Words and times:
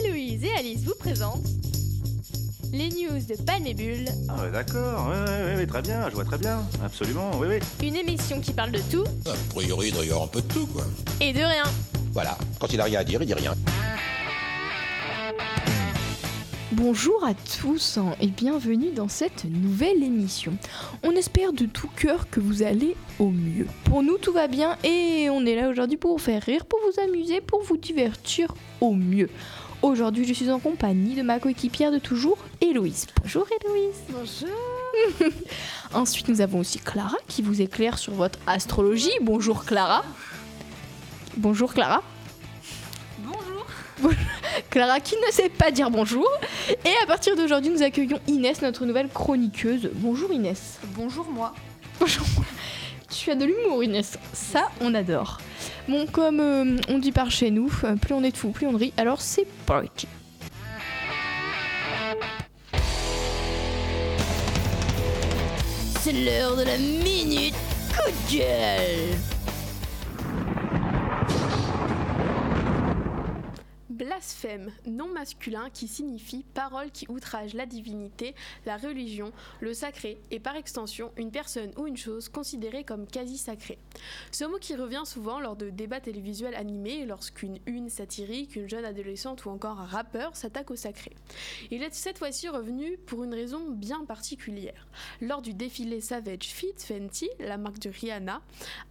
Héloïse 0.00 0.44
et 0.44 0.52
Alice 0.58 0.84
vous 0.84 0.94
présentent 0.98 1.44
les 2.72 2.88
news 2.88 3.20
de 3.28 3.34
Panébule. 3.44 4.06
Ah 4.28 4.42
ouais, 4.42 4.50
d'accord, 4.50 5.08
ouais, 5.08 5.30
ouais, 5.30 5.56
ouais, 5.56 5.66
très 5.66 5.82
bien, 5.82 6.08
je 6.08 6.14
vois 6.14 6.24
très 6.24 6.38
bien, 6.38 6.62
absolument, 6.82 7.30
oui, 7.38 7.48
oui. 7.50 7.86
Une 7.86 7.96
émission 7.96 8.40
qui 8.40 8.52
parle 8.52 8.70
de 8.70 8.80
tout 8.90 9.04
A 9.26 9.34
priori, 9.54 9.88
il 9.88 9.94
doit 9.94 10.04
y 10.04 10.08
avoir 10.08 10.24
un 10.24 10.28
peu 10.28 10.40
de 10.40 10.48
tout, 10.48 10.66
quoi. 10.66 10.84
et 11.20 11.32
de 11.32 11.40
rien. 11.40 11.64
Voilà, 12.12 12.38
quand 12.58 12.72
il 12.72 12.80
a 12.80 12.84
rien 12.84 13.00
à 13.00 13.04
dire, 13.04 13.20
il 13.22 13.26
dit 13.26 13.34
rien. 13.34 13.54
Bonjour 16.72 17.22
à 17.24 17.34
tous 17.34 17.98
hein, 17.98 18.16
et 18.20 18.28
bienvenue 18.28 18.92
dans 18.92 19.08
cette 19.08 19.44
nouvelle 19.44 20.02
émission. 20.02 20.54
On 21.02 21.10
espère 21.12 21.52
de 21.52 21.66
tout 21.66 21.90
cœur 21.94 22.30
que 22.30 22.40
vous 22.40 22.62
allez 22.62 22.96
au 23.18 23.28
mieux. 23.28 23.66
Pour 23.84 24.02
nous, 24.02 24.16
tout 24.16 24.32
va 24.32 24.48
bien 24.48 24.78
et 24.82 25.28
on 25.30 25.44
est 25.44 25.54
là 25.54 25.68
aujourd'hui 25.68 25.98
pour 25.98 26.12
vous 26.12 26.18
faire 26.24 26.42
rire, 26.42 26.64
pour 26.64 26.78
vous 26.80 26.98
amuser, 27.02 27.42
pour 27.42 27.62
vous 27.62 27.76
divertir 27.76 28.54
au 28.80 28.94
mieux. 28.94 29.28
Aujourd'hui, 29.82 30.24
je 30.24 30.32
suis 30.32 30.48
en 30.48 30.60
compagnie 30.60 31.16
de 31.16 31.22
ma 31.22 31.40
coéquipière 31.40 31.90
de 31.90 31.98
toujours, 31.98 32.38
Héloïse. 32.60 33.06
Bonjour 33.20 33.46
Héloïse. 33.60 33.96
Bonjour. 34.10 35.32
Ensuite, 35.92 36.28
nous 36.28 36.40
avons 36.40 36.60
aussi 36.60 36.78
Clara 36.78 37.16
qui 37.26 37.42
vous 37.42 37.60
éclaire 37.60 37.98
sur 37.98 38.12
votre 38.12 38.38
astrologie. 38.46 39.10
Bonjour 39.22 39.64
Clara. 39.64 40.04
Bonjour 41.36 41.74
Clara. 41.74 42.00
Bonjour. 43.18 43.66
Clara 44.70 45.00
qui 45.00 45.16
ne 45.16 45.32
sait 45.32 45.48
pas 45.48 45.72
dire 45.72 45.90
bonjour. 45.90 46.28
Et 46.68 46.94
à 47.02 47.06
partir 47.06 47.34
d'aujourd'hui, 47.34 47.72
nous 47.72 47.82
accueillons 47.82 48.20
Inès, 48.28 48.62
notre 48.62 48.86
nouvelle 48.86 49.08
chroniqueuse. 49.08 49.90
Bonjour 49.94 50.32
Inès. 50.32 50.78
Bonjour 50.94 51.28
moi. 51.28 51.54
Bonjour. 51.98 52.24
Tu 53.22 53.30
as 53.30 53.36
de 53.36 53.44
l'humour 53.44 53.84
Inès. 53.84 54.18
Ça, 54.32 54.68
on 54.80 54.92
adore. 54.94 55.38
Bon, 55.88 56.06
comme 56.06 56.40
euh, 56.40 56.76
on 56.88 56.98
dit 56.98 57.12
par 57.12 57.30
chez 57.30 57.52
nous, 57.52 57.72
euh, 57.84 57.94
plus 57.94 58.14
on 58.14 58.24
est 58.24 58.32
de 58.32 58.36
fous, 58.36 58.48
plus 58.48 58.66
on 58.66 58.76
rit. 58.76 58.92
Alors 58.96 59.20
c'est 59.20 59.46
parti. 59.64 60.08
C'est 66.00 66.10
l'heure 66.10 66.56
de 66.56 66.64
la 66.64 66.76
minute 66.78 67.54
coup 67.94 68.10
de 68.10 68.38
gueule. 68.38 69.16
Blasphème, 74.22 74.70
nom 74.86 75.08
masculin 75.08 75.68
qui 75.70 75.88
signifie 75.88 76.44
parole 76.54 76.92
qui 76.92 77.06
outrage 77.08 77.54
la 77.54 77.66
divinité, 77.66 78.36
la 78.66 78.76
religion, 78.76 79.32
le 79.58 79.74
sacré 79.74 80.16
et 80.30 80.38
par 80.38 80.54
extension 80.54 81.10
une 81.16 81.32
personne 81.32 81.72
ou 81.76 81.88
une 81.88 81.96
chose 81.96 82.28
considérée 82.28 82.84
comme 82.84 83.08
quasi 83.08 83.36
sacrée. 83.36 83.78
Ce 84.30 84.44
mot 84.44 84.58
qui 84.60 84.76
revient 84.76 85.02
souvent 85.06 85.40
lors 85.40 85.56
de 85.56 85.70
débats 85.70 85.98
télévisuels 85.98 86.54
animés 86.54 87.04
lorsqu'une 87.04 87.58
une 87.66 87.88
satirique, 87.88 88.54
une 88.54 88.68
jeune 88.68 88.84
adolescente 88.84 89.44
ou 89.44 89.50
encore 89.50 89.80
un 89.80 89.86
rappeur 89.86 90.36
s'attaque 90.36 90.70
au 90.70 90.76
sacré. 90.76 91.10
Il 91.72 91.82
est 91.82 91.92
cette 91.92 92.18
fois-ci 92.18 92.48
revenu 92.48 92.98
pour 92.98 93.24
une 93.24 93.34
raison 93.34 93.70
bien 93.70 94.04
particulière. 94.04 94.86
Lors 95.20 95.42
du 95.42 95.52
défilé 95.52 96.00
Savage 96.00 96.44
Fit, 96.44 96.74
Fenty, 96.78 97.28
la 97.40 97.58
marque 97.58 97.80
de 97.80 97.90
Rihanna, 97.90 98.40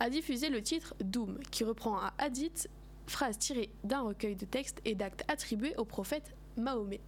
a 0.01 0.09
diffusé 0.09 0.49
le 0.49 0.61
titre 0.61 0.93
Doom 0.99 1.39
qui 1.51 1.63
reprend 1.63 2.01
un 2.01 2.11
hadith 2.17 2.67
phrase 3.11 3.37
tirée 3.37 3.69
d'un 3.83 4.01
recueil 4.01 4.35
de 4.35 4.45
textes 4.45 4.81
et 4.85 4.95
d'actes 4.95 5.23
attribués 5.27 5.75
au 5.77 5.85
prophète 5.85 6.33
Mahomet. 6.57 7.01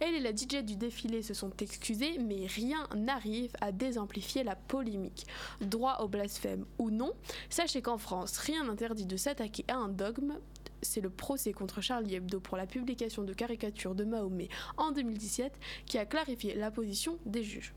Elle 0.00 0.14
et 0.14 0.20
la 0.20 0.34
DJ 0.34 0.64
du 0.64 0.76
défilé 0.76 1.22
se 1.22 1.34
sont 1.34 1.52
excusées, 1.60 2.18
mais 2.18 2.46
rien 2.46 2.86
n'arrive 2.94 3.52
à 3.60 3.72
désamplifier 3.72 4.44
la 4.44 4.56
polémique. 4.56 5.26
Droit 5.60 5.98
au 6.00 6.08
blasphème 6.08 6.64
ou 6.78 6.90
non, 6.90 7.12
sachez 7.48 7.82
qu'en 7.82 7.98
France, 7.98 8.38
rien 8.38 8.64
n'interdit 8.64 9.06
de 9.06 9.16
s'attaquer 9.16 9.64
à 9.68 9.76
un 9.76 9.88
dogme. 9.88 10.38
C'est 10.82 11.00
le 11.00 11.10
procès 11.10 11.52
contre 11.52 11.80
Charlie 11.80 12.14
Hebdo 12.14 12.40
pour 12.40 12.56
la 12.56 12.66
publication 12.66 13.22
de 13.22 13.34
caricatures 13.34 13.94
de 13.94 14.04
Mahomet 14.04 14.48
en 14.76 14.92
2017 14.92 15.52
qui 15.86 15.98
a 15.98 16.06
clarifié 16.06 16.54
la 16.54 16.70
position 16.70 17.18
des 17.26 17.42
juges. 17.42 17.74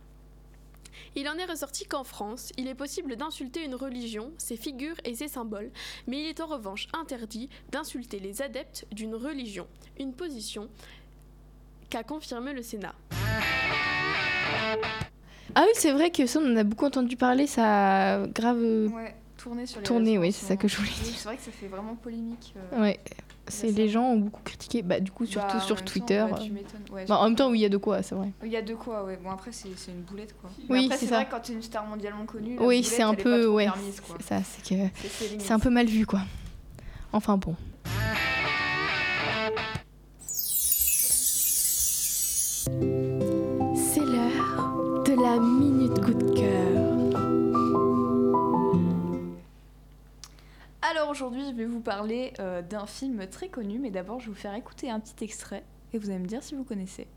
Il 1.15 1.27
en 1.29 1.37
est 1.37 1.45
ressorti 1.45 1.85
qu'en 1.85 2.03
France, 2.03 2.51
il 2.57 2.67
est 2.67 2.75
possible 2.75 3.15
d'insulter 3.15 3.63
une 3.65 3.75
religion, 3.75 4.31
ses 4.37 4.57
figures 4.57 4.95
et 5.05 5.15
ses 5.15 5.27
symboles, 5.27 5.71
mais 6.07 6.19
il 6.21 6.25
est 6.27 6.41
en 6.41 6.47
revanche 6.47 6.87
interdit 6.93 7.49
d'insulter 7.71 8.19
les 8.19 8.41
adeptes 8.41 8.85
d'une 8.91 9.15
religion, 9.15 9.67
une 9.99 10.13
position 10.13 10.69
qu'a 11.89 12.03
confirmé 12.03 12.53
le 12.53 12.61
Sénat. 12.63 12.95
Ah 15.55 15.63
oui, 15.65 15.71
c'est 15.75 15.91
vrai 15.91 16.09
que 16.09 16.25
ça, 16.25 16.39
on 16.39 16.51
en 16.51 16.55
a 16.57 16.63
beaucoup 16.63 16.85
entendu 16.85 17.15
parler, 17.15 17.45
ça 17.47 18.15
a 18.23 18.27
grave. 18.27 18.59
Ouais, 18.59 19.15
tourner 19.37 19.65
sur 19.67 19.79
les 19.79 19.85
Tourner, 19.85 20.17
oui, 20.17 20.31
c'est 20.31 20.41
ce 20.41 20.47
ça 20.47 20.57
que 20.57 20.67
je 20.67 20.77
voulais 20.77 20.89
dire. 20.89 21.13
C'est 21.15 21.23
vrai 21.25 21.37
que 21.37 21.43
ça 21.43 21.51
fait 21.51 21.67
vraiment 21.67 21.95
polémique. 21.95 22.53
euh, 22.73 22.81
Ouais. 22.81 22.99
C'est 23.47 23.71
les 23.71 23.89
gens 23.89 24.05
ont 24.11 24.17
beaucoup 24.17 24.41
critiqué, 24.43 24.81
bah 24.81 24.99
du 25.01 25.11
coup 25.11 25.25
surtout 25.25 25.57
bah, 25.57 25.59
sur 25.61 25.75
temps, 25.77 25.85
Twitter. 25.85 26.23
ouais, 26.23 26.39
tu. 26.39 26.93
Ouais, 26.93 27.05
Bah, 27.05 27.17
en 27.19 27.25
même 27.25 27.35
temps, 27.35 27.49
oui, 27.49 27.59
il 27.59 27.61
y 27.61 27.65
a 27.65 27.69
de 27.69 27.77
quoi, 27.77 28.01
c'est 28.01 28.15
vrai. 28.15 28.31
Il 28.43 28.49
y 28.51 28.55
a 28.55 28.61
de 28.61 28.73
quoi, 28.73 29.03
ouais. 29.03 29.19
Bon, 29.21 29.31
après, 29.31 29.51
c'est 29.51 29.67
une 29.89 30.01
boulette, 30.01 30.33
quoi. 30.39 30.49
Oui, 30.69 30.87
Mais 30.89 30.97
c'est 30.97 31.07
ça. 31.07 31.15
vrai 31.15 31.27
quand 31.29 31.41
tu 31.41 31.51
es 31.51 31.55
une 31.55 31.61
star 31.61 31.85
mondialement 31.85 32.25
connue, 32.25 32.57
Oui, 32.59 32.83
c'est 32.83 33.01
un 33.01 33.13
peu, 33.13 33.47
ouais, 33.47 33.67
c'est 34.17 34.23
ça, 34.23 34.41
c'est 34.43 34.63
que 34.75 34.81
c'est 35.39 35.51
un 35.51 35.59
peu 35.59 35.69
mal 35.69 35.87
vu, 35.87 36.05
quoi. 36.05 36.21
Enfin 37.11 37.37
bon. 37.37 37.55
Aujourd'hui, 51.13 51.45
je 51.45 51.53
vais 51.53 51.65
vous 51.65 51.79
parler 51.79 52.33
euh, 52.39 52.63
d'un 52.63 52.87
film 52.87 53.27
très 53.27 53.47
connu, 53.47 53.77
mais 53.77 53.91
d'abord, 53.91 54.19
je 54.19 54.25
vais 54.25 54.31
vous 54.31 54.37
faire 54.37 54.55
écouter 54.55 54.89
un 54.89 54.99
petit 54.99 55.23
extrait 55.23 55.63
et 55.93 55.99
vous 55.99 56.09
allez 56.09 56.17
me 56.17 56.25
dire 56.25 56.41
si 56.41 56.55
vous 56.55 56.63
connaissez. 56.63 57.07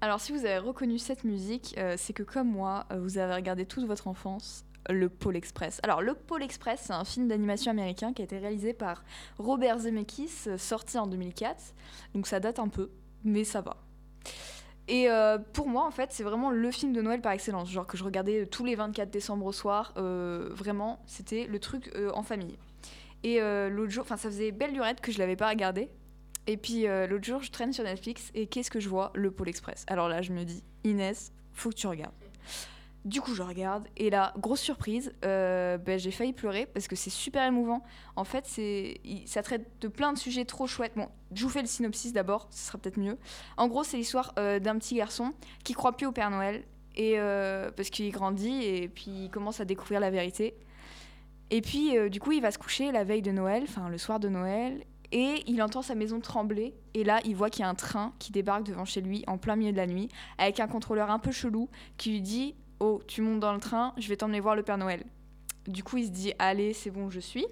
Alors 0.00 0.18
si 0.18 0.32
vous 0.32 0.46
avez 0.46 0.56
reconnu 0.56 0.98
cette 0.98 1.24
musique, 1.24 1.74
euh, 1.76 1.96
c'est 1.98 2.14
que 2.14 2.22
comme 2.22 2.50
moi, 2.50 2.86
euh, 2.90 2.98
vous 2.98 3.18
avez 3.18 3.34
regardé 3.34 3.66
toute 3.66 3.84
votre 3.84 4.08
enfance 4.08 4.64
le 4.88 5.08
Pôle 5.08 5.36
Express. 5.36 5.80
Alors 5.82 6.02
le 6.02 6.14
Pôle 6.14 6.42
Express, 6.42 6.82
c'est 6.86 6.92
un 6.92 7.04
film 7.04 7.28
d'animation 7.28 7.70
américain 7.70 8.12
qui 8.12 8.22
a 8.22 8.24
été 8.24 8.38
réalisé 8.38 8.72
par 8.72 9.04
Robert 9.38 9.80
Zemeckis, 9.80 10.30
euh, 10.48 10.58
sorti 10.58 10.98
en 10.98 11.06
2004. 11.06 11.74
Donc 12.14 12.26
ça 12.26 12.40
date 12.40 12.58
un 12.58 12.68
peu, 12.68 12.90
mais 13.24 13.44
ça 13.44 13.60
va. 13.60 13.76
Et 14.88 15.08
euh, 15.08 15.38
pour 15.52 15.68
moi, 15.68 15.86
en 15.86 15.90
fait, 15.92 16.10
c'est 16.12 16.24
vraiment 16.24 16.50
le 16.50 16.70
film 16.70 16.92
de 16.92 17.00
Noël 17.00 17.20
par 17.20 17.32
excellence. 17.32 17.70
Genre 17.70 17.86
que 17.86 17.96
je 17.96 18.02
regardais 18.04 18.46
tous 18.46 18.64
les 18.64 18.74
24 18.74 19.10
décembre 19.10 19.46
au 19.46 19.52
soir. 19.52 19.92
euh, 19.96 20.48
vraiment, 20.52 21.00
c'était 21.06 21.46
le 21.46 21.58
truc 21.60 21.90
euh, 21.94 22.10
en 22.14 22.22
famille. 22.22 22.58
Et 23.22 23.40
euh, 23.40 23.68
l'autre 23.68 23.92
jour, 23.92 24.02
enfin, 24.02 24.16
ça 24.16 24.28
faisait 24.28 24.50
belle 24.50 24.72
lurette 24.72 25.00
que 25.00 25.12
je 25.12 25.18
l'avais 25.18 25.36
pas 25.36 25.48
regardé. 25.48 25.88
Et 26.48 26.56
puis 26.56 26.88
euh, 26.88 27.06
l'autre 27.06 27.24
jour, 27.24 27.40
je 27.40 27.52
traîne 27.52 27.72
sur 27.72 27.84
Netflix 27.84 28.32
et 28.34 28.48
qu'est-ce 28.48 28.70
que 28.72 28.80
je 28.80 28.88
vois? 28.88 29.12
Le 29.14 29.30
Pôle 29.30 29.48
Express. 29.48 29.84
Alors 29.86 30.08
là, 30.08 30.22
je 30.22 30.32
me 30.32 30.42
dis, 30.42 30.64
Inès, 30.82 31.32
faut 31.52 31.70
que 31.70 31.76
tu 31.76 31.86
regardes. 31.86 32.14
Du 33.04 33.20
coup, 33.20 33.34
je 33.34 33.42
regarde 33.42 33.88
et 33.96 34.10
là, 34.10 34.32
grosse 34.38 34.60
surprise, 34.60 35.12
euh, 35.24 35.76
ben, 35.76 35.98
j'ai 35.98 36.12
failli 36.12 36.32
pleurer 36.32 36.66
parce 36.66 36.86
que 36.86 36.94
c'est 36.94 37.10
super 37.10 37.44
émouvant. 37.44 37.82
En 38.14 38.22
fait, 38.22 38.44
c'est, 38.46 39.00
ça 39.26 39.42
traite 39.42 39.66
de 39.80 39.88
plein 39.88 40.12
de 40.12 40.18
sujets 40.18 40.44
trop 40.44 40.68
chouettes. 40.68 40.92
Bon, 40.94 41.08
je 41.34 41.42
vous 41.42 41.48
fais 41.48 41.62
le 41.62 41.66
synopsis 41.66 42.12
d'abord, 42.12 42.46
ce 42.50 42.68
sera 42.68 42.78
peut-être 42.78 42.98
mieux. 42.98 43.18
En 43.56 43.66
gros, 43.66 43.82
c'est 43.82 43.96
l'histoire 43.96 44.32
euh, 44.38 44.60
d'un 44.60 44.78
petit 44.78 44.94
garçon 44.94 45.32
qui 45.64 45.72
croit 45.72 45.96
plus 45.96 46.06
au 46.06 46.12
Père 46.12 46.30
Noël 46.30 46.62
et 46.94 47.14
euh, 47.18 47.72
parce 47.72 47.90
qu'il 47.90 48.12
grandit 48.12 48.62
et 48.62 48.88
puis 48.88 49.24
il 49.24 49.30
commence 49.30 49.58
à 49.58 49.64
découvrir 49.64 49.98
la 49.98 50.10
vérité. 50.10 50.54
Et 51.50 51.60
puis, 51.60 51.92
du 52.08 52.18
coup, 52.18 52.32
il 52.32 52.40
va 52.40 52.50
se 52.50 52.56
coucher 52.56 52.92
la 52.92 53.04
veille 53.04 53.20
de 53.20 53.32
Noël, 53.32 53.64
enfin 53.64 53.90
le 53.90 53.98
soir 53.98 54.18
de 54.18 54.28
Noël, 54.30 54.84
et 55.12 55.42
il 55.46 55.62
entend 55.62 55.82
sa 55.82 55.94
maison 55.94 56.20
trembler. 56.20 56.74
Et 56.94 57.04
là, 57.04 57.20
il 57.24 57.36
voit 57.36 57.50
qu'il 57.50 57.60
y 57.60 57.64
a 57.64 57.68
un 57.68 57.74
train 57.74 58.14
qui 58.18 58.32
débarque 58.32 58.64
devant 58.64 58.86
chez 58.86 59.02
lui 59.02 59.22
en 59.26 59.36
plein 59.36 59.56
milieu 59.56 59.72
de 59.72 59.76
la 59.76 59.86
nuit, 59.86 60.08
avec 60.38 60.60
un 60.60 60.66
contrôleur 60.66 61.10
un 61.10 61.18
peu 61.18 61.30
chelou 61.30 61.68
qui 61.98 62.12
lui 62.12 62.22
dit 62.22 62.54
Oh, 62.84 63.00
tu 63.06 63.22
montes 63.22 63.38
dans 63.38 63.52
le 63.52 63.60
train, 63.60 63.94
je 63.96 64.08
vais 64.08 64.16
t'emmener 64.16 64.40
voir 64.40 64.56
le 64.56 64.64
Père 64.64 64.76
Noël. 64.76 65.04
Du 65.68 65.84
coup, 65.84 65.98
il 65.98 66.06
se 66.06 66.10
dit 66.10 66.32
Allez, 66.40 66.72
c'est 66.72 66.90
bon, 66.90 67.10
je 67.10 67.20
suis. 67.20 67.46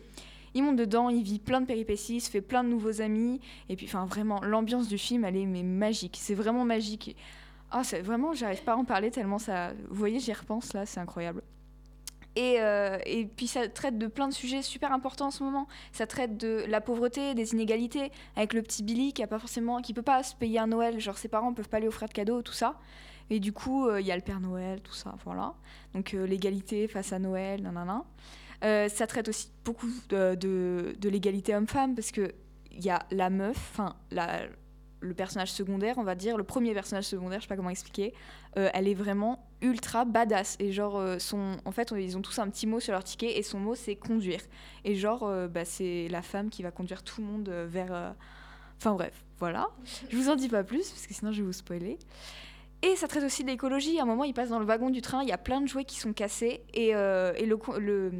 Il 0.54 0.64
monte 0.64 0.74
dedans, 0.74 1.08
il 1.08 1.22
vit 1.22 1.38
plein 1.38 1.60
de 1.60 1.66
péripéties, 1.66 2.16
il 2.16 2.20
se 2.20 2.28
fait 2.28 2.40
plein 2.40 2.64
de 2.64 2.68
nouveaux 2.68 3.00
amis. 3.00 3.40
Et 3.68 3.76
puis, 3.76 3.86
enfin, 3.86 4.06
vraiment, 4.06 4.42
l'ambiance 4.42 4.88
du 4.88 4.98
film, 4.98 5.24
elle 5.24 5.36
est 5.36 5.46
mais 5.46 5.62
magique. 5.62 6.18
C'est 6.20 6.34
vraiment 6.34 6.64
magique. 6.64 7.16
Ah, 7.70 7.84
c'est 7.84 8.00
vraiment, 8.00 8.32
j'arrive 8.32 8.64
pas 8.64 8.72
à 8.72 8.76
en 8.76 8.84
parler 8.84 9.12
tellement 9.12 9.38
ça. 9.38 9.72
Vous 9.88 9.94
voyez, 9.94 10.18
j'y 10.18 10.32
repense 10.32 10.72
là, 10.72 10.84
c'est 10.84 10.98
incroyable. 10.98 11.42
Et, 12.34 12.56
euh, 12.58 12.98
et 13.06 13.24
puis 13.24 13.46
ça 13.46 13.68
traite 13.68 13.98
de 13.98 14.08
plein 14.08 14.26
de 14.26 14.34
sujets 14.34 14.62
super 14.62 14.92
importants 14.92 15.28
en 15.28 15.30
ce 15.30 15.44
moment. 15.44 15.68
Ça 15.92 16.08
traite 16.08 16.38
de 16.38 16.64
la 16.66 16.80
pauvreté, 16.80 17.36
des 17.36 17.52
inégalités, 17.52 18.10
avec 18.34 18.52
le 18.52 18.62
petit 18.62 18.82
Billy 18.82 19.12
qui 19.12 19.22
a 19.22 19.28
pas 19.28 19.38
forcément, 19.38 19.80
qui 19.80 19.94
peut 19.94 20.02
pas 20.02 20.24
se 20.24 20.34
payer 20.34 20.58
un 20.58 20.66
Noël, 20.66 20.98
genre 20.98 21.18
ses 21.18 21.28
parents 21.28 21.54
peuvent 21.54 21.68
pas 21.68 21.78
lui 21.78 21.86
offrir 21.86 22.08
de 22.08 22.14
cadeaux, 22.14 22.42
tout 22.42 22.52
ça. 22.52 22.80
Et 23.30 23.38
du 23.38 23.52
coup, 23.52 23.86
euh, 23.86 24.00
il 24.00 24.06
y 24.06 24.12
a 24.12 24.16
le 24.16 24.22
Père 24.22 24.40
Noël, 24.40 24.80
tout 24.82 24.92
ça, 24.92 25.14
voilà. 25.24 25.54
Donc 25.94 26.14
euh, 26.14 26.26
l'égalité 26.26 26.88
face 26.88 27.12
à 27.12 27.20
Noël, 27.20 27.62
nanana. 27.62 28.04
Euh, 28.64 28.88
ça 28.88 29.06
traite 29.06 29.28
aussi 29.28 29.50
beaucoup 29.64 29.88
de, 30.10 30.94
l'égalité 31.02 31.54
homme-femme 31.54 31.94
parce 31.94 32.10
que 32.10 32.34
il 32.72 32.84
y 32.84 32.90
a 32.90 33.00
la 33.10 33.30
meuf, 33.30 33.56
enfin 33.72 33.96
le 35.02 35.14
personnage 35.14 35.50
secondaire, 35.50 35.96
on 35.96 36.04
va 36.04 36.14
dire, 36.14 36.36
le 36.36 36.44
premier 36.44 36.74
personnage 36.74 37.04
secondaire, 37.04 37.38
je 37.40 37.44
sais 37.44 37.48
pas 37.48 37.56
comment 37.56 37.70
expliquer, 37.70 38.12
elle 38.54 38.86
est 38.86 38.94
vraiment 38.94 39.48
ultra 39.60 40.04
badass. 40.04 40.56
Et 40.60 40.72
genre, 40.72 41.02
en 41.64 41.72
fait, 41.72 41.92
ils 41.96 42.16
ont 42.16 42.22
tous 42.22 42.38
un 42.38 42.48
petit 42.48 42.66
mot 42.66 42.78
sur 42.78 42.92
leur 42.92 43.02
ticket 43.02 43.38
et 43.38 43.42
son 43.42 43.58
mot 43.58 43.74
c'est 43.74 43.96
conduire. 43.96 44.40
Et 44.84 44.94
genre, 44.94 45.28
bah, 45.48 45.64
c'est 45.64 46.06
la 46.10 46.22
femme 46.22 46.48
qui 46.48 46.62
va 46.62 46.70
conduire 46.70 47.02
tout 47.02 47.22
le 47.22 47.26
monde 47.26 47.48
vers. 47.48 48.14
Enfin 48.76 48.92
bref, 48.92 49.24
voilà. 49.38 49.68
Je 50.10 50.16
vous 50.16 50.28
en 50.28 50.36
dis 50.36 50.48
pas 50.48 50.62
plus 50.62 50.88
parce 50.90 51.06
que 51.06 51.14
sinon 51.14 51.32
je 51.32 51.40
vais 51.40 51.46
vous 51.46 51.52
spoiler. 51.52 51.98
Et 52.82 52.96
ça 52.96 53.08
traite 53.08 53.24
aussi 53.24 53.42
de 53.44 53.48
l'écologie. 53.48 53.98
À 53.98 54.04
un 54.04 54.06
moment, 54.06 54.24
ils 54.24 54.32
passent 54.32 54.48
dans 54.48 54.58
le 54.58 54.64
wagon 54.64 54.88
du 54.88 55.02
train, 55.02 55.22
il 55.22 55.28
y 55.28 55.32
a 55.32 55.38
plein 55.38 55.60
de 55.60 55.66
jouets 55.66 55.84
qui 55.84 56.00
sont 56.00 56.14
cassés 56.14 56.62
et, 56.72 56.94
euh, 56.94 57.32
le, 57.34 57.56
co- 57.58 57.78
le, 57.78 58.10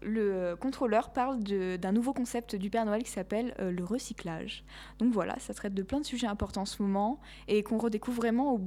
le 0.00 0.54
contrôleur 0.54 1.10
parle 1.12 1.40
d'un 1.42 1.90
nouveau 1.92 2.12
concept 2.12 2.54
du 2.54 2.70
Père 2.70 2.86
Noël 2.86 3.02
qui 3.02 3.10
s'appelle 3.10 3.52
euh, 3.58 3.72
le 3.72 3.84
recyclage. 3.84 4.64
Donc 5.00 5.12
voilà, 5.12 5.36
ça 5.40 5.54
traite 5.54 5.74
de 5.74 5.82
plein 5.82 5.98
de 5.98 6.06
sujets 6.06 6.28
importants 6.28 6.62
en 6.62 6.66
ce 6.66 6.80
moment 6.82 7.18
et 7.48 7.64
qu'on 7.64 7.78
redécouvre 7.78 8.18
vraiment 8.18 8.60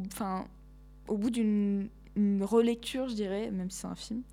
au, 1.07 1.18
bout 1.18 1.30
d'une 1.30 1.88
une 2.15 2.44
relecture, 2.44 3.07
je 3.07 3.13
dirais, 3.15 3.50
même 3.50 3.69
si 3.69 3.77
c'est 3.80 3.88
un 3.88 3.95
film. 3.95 4.24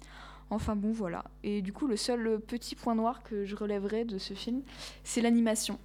Enfin 0.50 0.74
bon, 0.74 0.90
voilà. 0.90 1.24
Et 1.44 1.62
du 1.62 1.72
coup, 1.72 1.86
le 1.86 1.96
seul 1.96 2.40
petit 2.40 2.74
point 2.74 2.96
noir 2.96 3.22
que 3.22 3.44
je 3.44 3.54
relèverais 3.54 4.04
de 4.04 4.18
ce 4.18 4.34
film, 4.34 4.62
c'est 5.04 5.20
l'animation. 5.20 5.78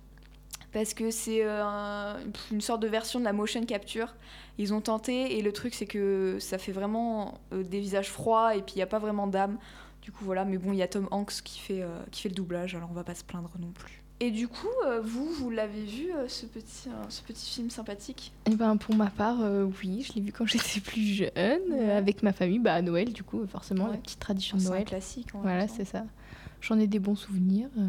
Parce 0.73 0.93
que 0.93 1.11
c'est 1.11 1.43
euh, 1.43 1.63
un- 1.65 2.17
une 2.51 2.61
sorte 2.61 2.81
de 2.81 2.87
version 2.87 3.19
de 3.19 3.25
la 3.25 3.33
motion 3.33 3.65
capture. 3.65 4.15
Ils 4.57 4.73
ont 4.73 4.81
tenté 4.81 5.37
et 5.37 5.41
le 5.41 5.51
truc 5.51 5.73
c'est 5.73 5.85
que 5.85 6.37
ça 6.39 6.57
fait 6.57 6.71
vraiment 6.71 7.39
euh, 7.53 7.63
des 7.63 7.79
visages 7.79 8.09
froids 8.09 8.55
et 8.55 8.61
puis 8.61 8.73
il 8.75 8.77
n'y 8.77 8.83
a 8.83 8.87
pas 8.87 8.99
vraiment 8.99 9.27
d'âme. 9.27 9.57
Du 10.01 10.11
coup 10.11 10.23
voilà, 10.25 10.45
mais 10.45 10.57
bon, 10.57 10.71
il 10.71 10.77
y 10.77 10.81
a 10.81 10.87
Tom 10.87 11.07
Hanks 11.11 11.41
qui 11.43 11.59
fait, 11.59 11.81
euh, 11.81 11.87
qui 12.11 12.21
fait 12.23 12.29
le 12.29 12.35
doublage, 12.35 12.73
alors 12.75 12.89
on 12.89 12.93
va 12.93 13.03
pas 13.03 13.15
se 13.15 13.23
plaindre 13.23 13.51
non 13.59 13.71
plus. 13.71 14.01
Et 14.19 14.29
du 14.29 14.47
coup, 14.47 14.67
vous, 15.03 15.25
vous 15.31 15.49
l'avez 15.49 15.83
vu, 15.83 16.09
ce, 16.27 16.45
petit, 16.45 16.89
ce 17.09 17.21
petit 17.23 17.49
film 17.55 17.71
sympathique? 17.71 18.31
Eh 18.45 18.55
ben, 18.55 18.77
pour 18.77 18.93
ma 18.93 19.07
part, 19.09 19.41
euh, 19.41 19.67
oui, 19.81 20.03
je 20.07 20.13
l'ai 20.13 20.21
vu 20.21 20.31
quand 20.31 20.45
j'étais 20.47 20.79
plus 20.79 21.01
jeune, 21.01 21.31
euh, 21.35 21.97
avec 21.97 22.21
ma 22.21 22.31
famille, 22.31 22.59
bah, 22.59 22.75
à 22.75 22.81
Noël, 22.83 23.11
du 23.13 23.23
coup, 23.23 23.43
forcément, 23.47 23.87
la 23.87 23.97
petite 23.97 24.19
tradition 24.19 24.57
de 24.59 24.63
Noël. 24.63 24.85
classique. 24.85 25.33
en 25.33 25.39
Voilà, 25.41 25.67
c'est 25.67 25.85
ça. 25.85 26.03
J'en 26.61 26.77
ai 26.77 26.85
des 26.85 26.99
bons 26.99 27.15
souvenirs. 27.15 27.67
euh, 27.79 27.87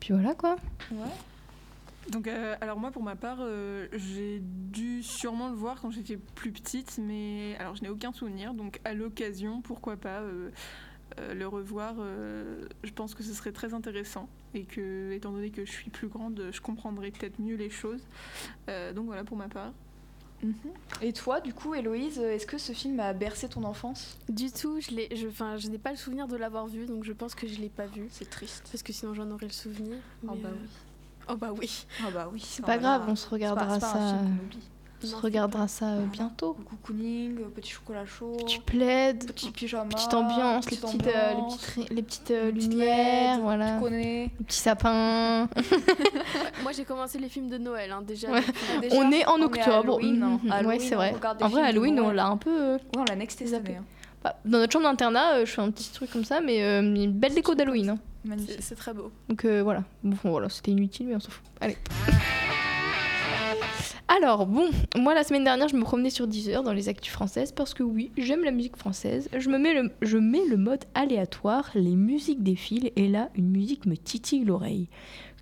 Puis 0.00 0.12
voilà, 0.12 0.34
quoi. 0.34 0.56
Ouais. 0.90 0.98
Donc, 2.10 2.26
euh, 2.26 2.56
alors 2.60 2.78
moi, 2.78 2.90
pour 2.90 3.02
ma 3.02 3.16
part, 3.16 3.38
euh, 3.40 3.86
j'ai 3.92 4.40
dû 4.42 5.02
sûrement 5.02 5.48
le 5.48 5.54
voir 5.54 5.80
quand 5.80 5.90
j'étais 5.90 6.16
plus 6.16 6.52
petite, 6.52 6.98
mais 6.98 7.56
alors 7.58 7.76
je 7.76 7.82
n'ai 7.82 7.88
aucun 7.88 8.12
souvenir. 8.12 8.54
Donc, 8.54 8.80
à 8.84 8.92
l'occasion, 8.92 9.62
pourquoi 9.62 9.96
pas 9.96 10.20
euh, 10.20 10.50
euh, 11.20 11.34
le 11.34 11.46
revoir 11.46 11.94
euh, 11.98 12.66
Je 12.82 12.92
pense 12.92 13.14
que 13.14 13.22
ce 13.22 13.32
serait 13.32 13.52
très 13.52 13.74
intéressant 13.74 14.28
et 14.54 14.64
que, 14.64 15.12
étant 15.12 15.32
donné 15.32 15.50
que 15.50 15.64
je 15.64 15.70
suis 15.70 15.90
plus 15.90 16.08
grande, 16.08 16.48
je 16.52 16.60
comprendrai 16.60 17.10
peut-être 17.10 17.38
mieux 17.40 17.56
les 17.56 17.70
choses. 17.70 18.02
Euh, 18.68 18.92
donc 18.92 19.06
voilà 19.06 19.24
pour 19.24 19.36
ma 19.36 19.48
part. 19.48 19.72
Mhm. 20.42 20.54
Et 21.02 21.12
toi, 21.12 21.40
du 21.40 21.54
coup, 21.54 21.74
Héloïse, 21.74 22.18
est-ce 22.18 22.46
que 22.46 22.58
ce 22.58 22.72
film 22.72 22.98
a 22.98 23.12
bercé 23.12 23.48
ton 23.48 23.62
enfance? 23.62 24.18
Du 24.28 24.50
tout, 24.50 24.80
je 24.80 24.90
l'ai, 24.90 25.14
je, 25.14 25.28
enfin, 25.28 25.56
je 25.56 25.68
n'ai 25.68 25.78
pas 25.78 25.92
le 25.92 25.96
souvenir 25.96 26.26
de 26.26 26.36
l'avoir 26.36 26.66
vu, 26.66 26.86
donc 26.86 27.04
je 27.04 27.12
pense 27.12 27.34
que 27.36 27.46
je 27.46 27.60
l'ai 27.60 27.68
pas 27.68 27.86
vu. 27.86 28.08
C'est 28.10 28.28
triste. 28.28 28.68
Parce 28.72 28.82
que 28.82 28.92
sinon 28.92 29.14
j'en 29.14 29.30
aurais 29.30 29.46
le 29.46 29.52
souvenir. 29.52 29.98
Ah 30.26 30.32
mais, 30.34 30.42
bah 30.42 30.48
euh, 30.48 30.56
oui. 30.60 30.68
Oh 31.28 31.36
bah 31.36 31.50
oui. 31.58 31.86
Ah 32.00 32.10
bah 32.12 32.28
oui. 32.32 32.42
C'est 32.44 32.64
pas 32.64 32.78
grave, 32.78 33.02
on 33.08 33.16
se 33.16 33.28
regardera 33.28 33.78
ça. 33.80 34.16
On 35.04 35.06
se 35.08 35.16
regardera 35.16 35.66
ça 35.66 35.86
euh, 35.86 35.94
Voilà. 35.96 36.10
bientôt. 36.12 36.56
Cocooning, 36.70 37.38
euh, 37.40 37.48
petit 37.48 37.70
chocolat 37.72 38.06
chaud, 38.06 38.36
Petit 38.38 38.60
plaid, 38.60 39.26
petit 39.32 39.50
pyjama, 39.50 39.86
petite 39.88 40.14
ambiance, 40.14 40.70
les 40.70 40.76
petite 40.76 40.98
petites, 41.02 41.06
euh, 41.16 41.32
les 41.90 42.02
petites, 42.02 42.30
euh, 42.30 42.50
lumières, 42.52 43.34
LED, 43.36 43.42
voilà. 43.42 43.74
Tu 43.74 43.82
connais. 43.82 44.30
Les 44.38 44.44
petits 44.44 44.58
sapins. 44.58 45.48
Moi 46.62 46.70
j'ai 46.72 46.84
commencé 46.84 47.18
les 47.18 47.28
films 47.28 47.48
de 47.48 47.58
Noël 47.58 47.90
hein, 47.90 48.02
déjà. 48.06 48.30
Ouais. 48.30 48.42
on 48.92 49.10
est 49.10 49.26
en 49.26 49.40
octobre. 49.42 49.98
Hein. 50.00 50.06
Mhm, 50.06 50.40
ouais, 50.44 50.52
Halloween, 50.52 50.80
c'est 50.80 50.94
on 50.94 50.98
vrai. 50.98 51.14
En 51.40 51.48
vrai, 51.48 51.62
Halloween, 51.62 51.98
on 52.00 52.10
l'a 52.12 52.26
un 52.26 52.36
peu. 52.36 52.50
euh, 52.50 52.74
Ouais, 52.76 52.80
on 52.98 53.04
l'a 53.04 53.16
nexté 53.16 53.46
cette 53.46 53.66
année. 53.66 53.78
hein. 53.80 53.84
bah, 54.22 54.36
dans 54.44 54.58
notre 54.58 54.72
chambre 54.72 54.84
d'internat, 54.84 55.34
euh, 55.38 55.46
je 55.46 55.50
fais 55.50 55.62
un 55.62 55.70
petit 55.72 55.90
truc 55.92 56.12
comme 56.12 56.24
ça, 56.24 56.40
mais 56.40 56.62
euh, 56.62 56.80
une 56.80 57.10
belle 57.12 57.34
déco 57.34 57.56
d'Halloween. 57.56 57.96
Magnifique. 58.24 58.56
C'est, 58.56 58.62
c'est 58.62 58.74
très 58.74 58.94
beau. 58.94 59.10
Donc 59.28 59.44
euh, 59.44 59.62
voilà. 59.62 59.84
Bon, 60.04 60.16
voilà, 60.24 60.48
c'était 60.48 60.70
inutile, 60.70 61.08
mais 61.08 61.16
on 61.16 61.20
s'en 61.20 61.30
fout. 61.30 61.44
Allez. 61.60 61.76
Alors, 64.08 64.46
bon, 64.46 64.68
moi 64.96 65.14
la 65.14 65.24
semaine 65.24 65.44
dernière, 65.44 65.68
je 65.68 65.76
me 65.76 65.82
promenais 65.82 66.10
sur 66.10 66.26
Deezer 66.26 66.62
dans 66.62 66.74
les 66.74 66.88
actus 66.90 67.12
françaises 67.12 67.50
parce 67.50 67.72
que 67.72 67.82
oui, 67.82 68.10
j'aime 68.18 68.44
la 68.44 68.50
musique 68.50 68.76
française. 68.76 69.28
Je, 69.36 69.48
me 69.48 69.58
mets 69.58 69.74
le, 69.74 69.90
je 70.02 70.18
mets 70.18 70.44
le 70.48 70.58
mode 70.58 70.84
aléatoire, 70.94 71.70
les 71.74 71.96
musiques 71.96 72.42
défilent 72.42 72.92
et 72.96 73.08
là, 73.08 73.30
une 73.36 73.50
musique 73.50 73.86
me 73.86 73.96
titille 73.96 74.44
l'oreille. 74.44 74.88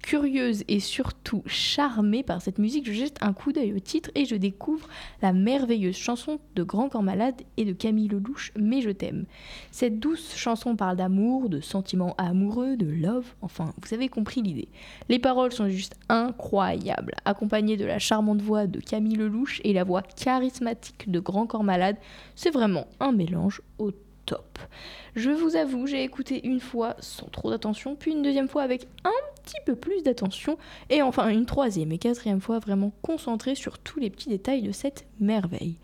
Curieuse 0.03 0.65
et 0.67 0.81
surtout 0.81 1.43
charmée 1.47 2.23
par 2.23 2.43
cette 2.43 2.59
musique, 2.59 2.87
je 2.87 2.93
jette 2.93 3.19
un 3.23 3.33
coup 3.33 3.53
d'œil 3.53 3.75
au 3.75 3.79
titre 3.79 4.11
et 4.15 4.25
je 4.25 4.35
découvre 4.35 4.89
la 5.23 5.33
merveilleuse 5.33 5.97
chanson 5.97 6.41
de 6.57 6.63
Grand 6.63 6.89
Corps 6.89 7.03
Malade 7.03 7.43
et 7.57 7.65
de 7.65 7.73
Camille 7.73 8.09
Lelouch, 8.09 8.53
Mais 8.59 8.81
je 8.81 8.91
t'aime. 8.91 9.27
Cette 9.71 10.01
douce 10.01 10.35
chanson 10.35 10.75
parle 10.75 10.97
d'amour, 10.97 11.49
de 11.49 11.61
sentiments 11.61 12.15
amoureux, 12.19 12.77
de 12.77 12.87
love, 12.87 13.35
enfin, 13.43 13.73
vous 13.81 13.95
avez 13.95 14.09
compris 14.09 14.43
l'idée. 14.43 14.69
Les 15.09 15.19
paroles 15.19 15.53
sont 15.53 15.69
juste 15.69 15.97
incroyables, 16.09 17.15
accompagnées 17.25 17.77
de 17.77 17.85
la 17.85 17.99
charmante 17.99 18.43
voix 18.43 18.67
de 18.67 18.81
Camille 18.81 19.17
Lelouch 19.17 19.61
et 19.65 19.73
la 19.73 19.85
voix 19.85 20.03
charismatique 20.03 21.11
de 21.11 21.21
Grand 21.21 21.47
Corps 21.47 21.65
Malade, 21.65 21.97
c'est 22.35 22.51
vraiment 22.51 22.87
un 23.01 23.13
mélange 23.13 23.63
au 23.79 23.93
Je 25.17 25.31
vous 25.31 25.57
avoue, 25.57 25.87
j'ai 25.87 26.05
écouté 26.05 26.47
une 26.47 26.61
fois 26.61 26.97
sans 27.01 27.27
trop 27.27 27.51
d'attention, 27.51 27.97
puis 27.97 28.13
une 28.13 28.23
deuxième 28.23 28.49
fois 28.49 28.63
avec 28.63 28.87
un 29.05 29.43
petit 29.43 29.57
peu 29.67 29.75
plus 29.75 30.03
d'attention, 30.03 30.57
et 30.89 31.03
enfin 31.03 31.29
une 31.29 31.47
troisième 31.47 31.91
et 31.93 31.99
quatrième 31.99 32.41
fois 32.41 32.59
vraiment 32.59 32.93
concentrée 33.03 33.55
sur 33.55 33.79
tous 33.79 33.99
les 33.99 34.11
petits 34.11 34.29
détails 34.29 34.63
de 34.63 34.73
cette 34.73 35.07
merveille. 35.19 35.77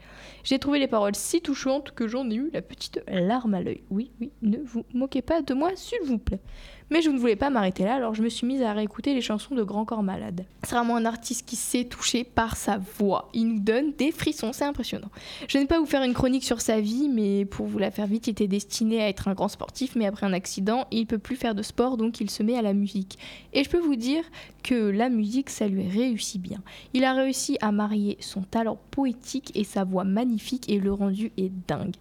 J'ai 0.45 0.59
trouvé 0.59 0.79
les 0.79 0.87
paroles 0.87 1.17
si 1.17 1.41
touchantes 1.41 1.91
que 1.91 2.07
j'en 2.07 2.31
ai 2.31 2.37
eu 2.37 2.51
la 2.53 2.63
petite 2.63 3.03
larme 3.09 3.55
à 3.55 3.61
l'œil. 3.61 3.83
Oui, 3.91 4.13
oui, 4.21 4.31
ne 4.43 4.59
vous 4.59 4.85
moquez 4.95 5.23
pas 5.23 5.43
de 5.43 5.55
moi, 5.55 5.73
s'il 5.75 6.03
vous 6.05 6.19
plaît. 6.19 6.41
Mais 6.89 7.03
je 7.03 7.11
ne 7.11 7.19
voulais 7.19 7.35
pas 7.35 7.51
m'arrêter 7.51 7.83
là, 7.83 7.95
alors 7.95 8.15
je 8.15 8.23
me 8.23 8.29
suis 8.29 8.47
mise 8.47 8.63
à 8.63 8.73
réécouter 8.73 9.13
les 9.13 9.21
chansons 9.21 9.57
de 9.57 9.65
Grand 9.65 9.85
Corps 9.85 10.05
Malade. 10.05 10.45
C'est 10.63 10.77
vraiment 10.77 10.95
un 10.95 11.05
artiste 11.05 11.45
qui 11.45 11.57
s'est 11.57 11.85
touché 11.85 12.23
par 12.23 12.57
sa 12.57 12.79
voix. 12.99 13.29
Il 13.35 13.49
nous 13.49 13.59
donne 13.59 13.93
des 13.99 14.13
frissons, 14.13 14.53
c'est 14.53 14.65
impressionnant. 14.65 15.11
Je 15.49 15.59
n'ai 15.59 15.67
pas 15.67 15.81
vous 15.81 15.87
faire 15.87 16.05
une 16.05 16.15
chronique 16.15 16.45
sur 16.45 16.61
sa 16.61 16.81
vie, 16.81 17.09
mais 17.09 17.45
pour 17.45 17.67
vous 17.67 17.79
la 17.79 17.91
faire 17.91 18.07
vite, 18.07 18.29
il 18.29 18.31
était 18.31 18.47
destiné 18.47 19.03
à 19.03 19.09
être 19.09 19.27
un 19.27 19.35
grand 19.35 19.49
sportif, 19.49 19.97
mais 19.97 20.07
après 20.07 20.27
un 20.27 20.33
accident, 20.33 20.87
il 20.93 21.07
peut 21.07 21.19
plus 21.19 21.35
faire 21.35 21.57
de 21.57 21.63
sport, 21.63 21.97
donc 21.97 22.21
il 22.21 22.31
se 22.31 22.45
met 22.45 22.57
à 22.57 22.63
la 22.63 22.73
musique. 22.73 23.19
Et 23.53 23.65
je 23.65 23.69
peux 23.69 23.81
vous 23.81 23.97
dire 23.97 24.23
que 24.67 24.75
la 24.75 25.09
musique, 25.09 25.49
ça 25.49 25.69
lui 25.69 25.87
réussit 25.87 26.43
bien. 26.43 26.61
Il 26.93 27.05
a 27.05 27.15
réussi 27.15 27.57
à 27.61 27.71
marier 27.71 28.19
son 28.21 28.43
talent 28.43 28.79
poétique 28.91 29.53
et 29.55 29.63
sa 29.63 29.85
voix 29.85 30.03
magnifique, 30.03 30.69
et 30.69 30.81
le 30.81 30.93
rendu 30.93 31.31
est 31.37 31.53
dingue. 31.69 31.95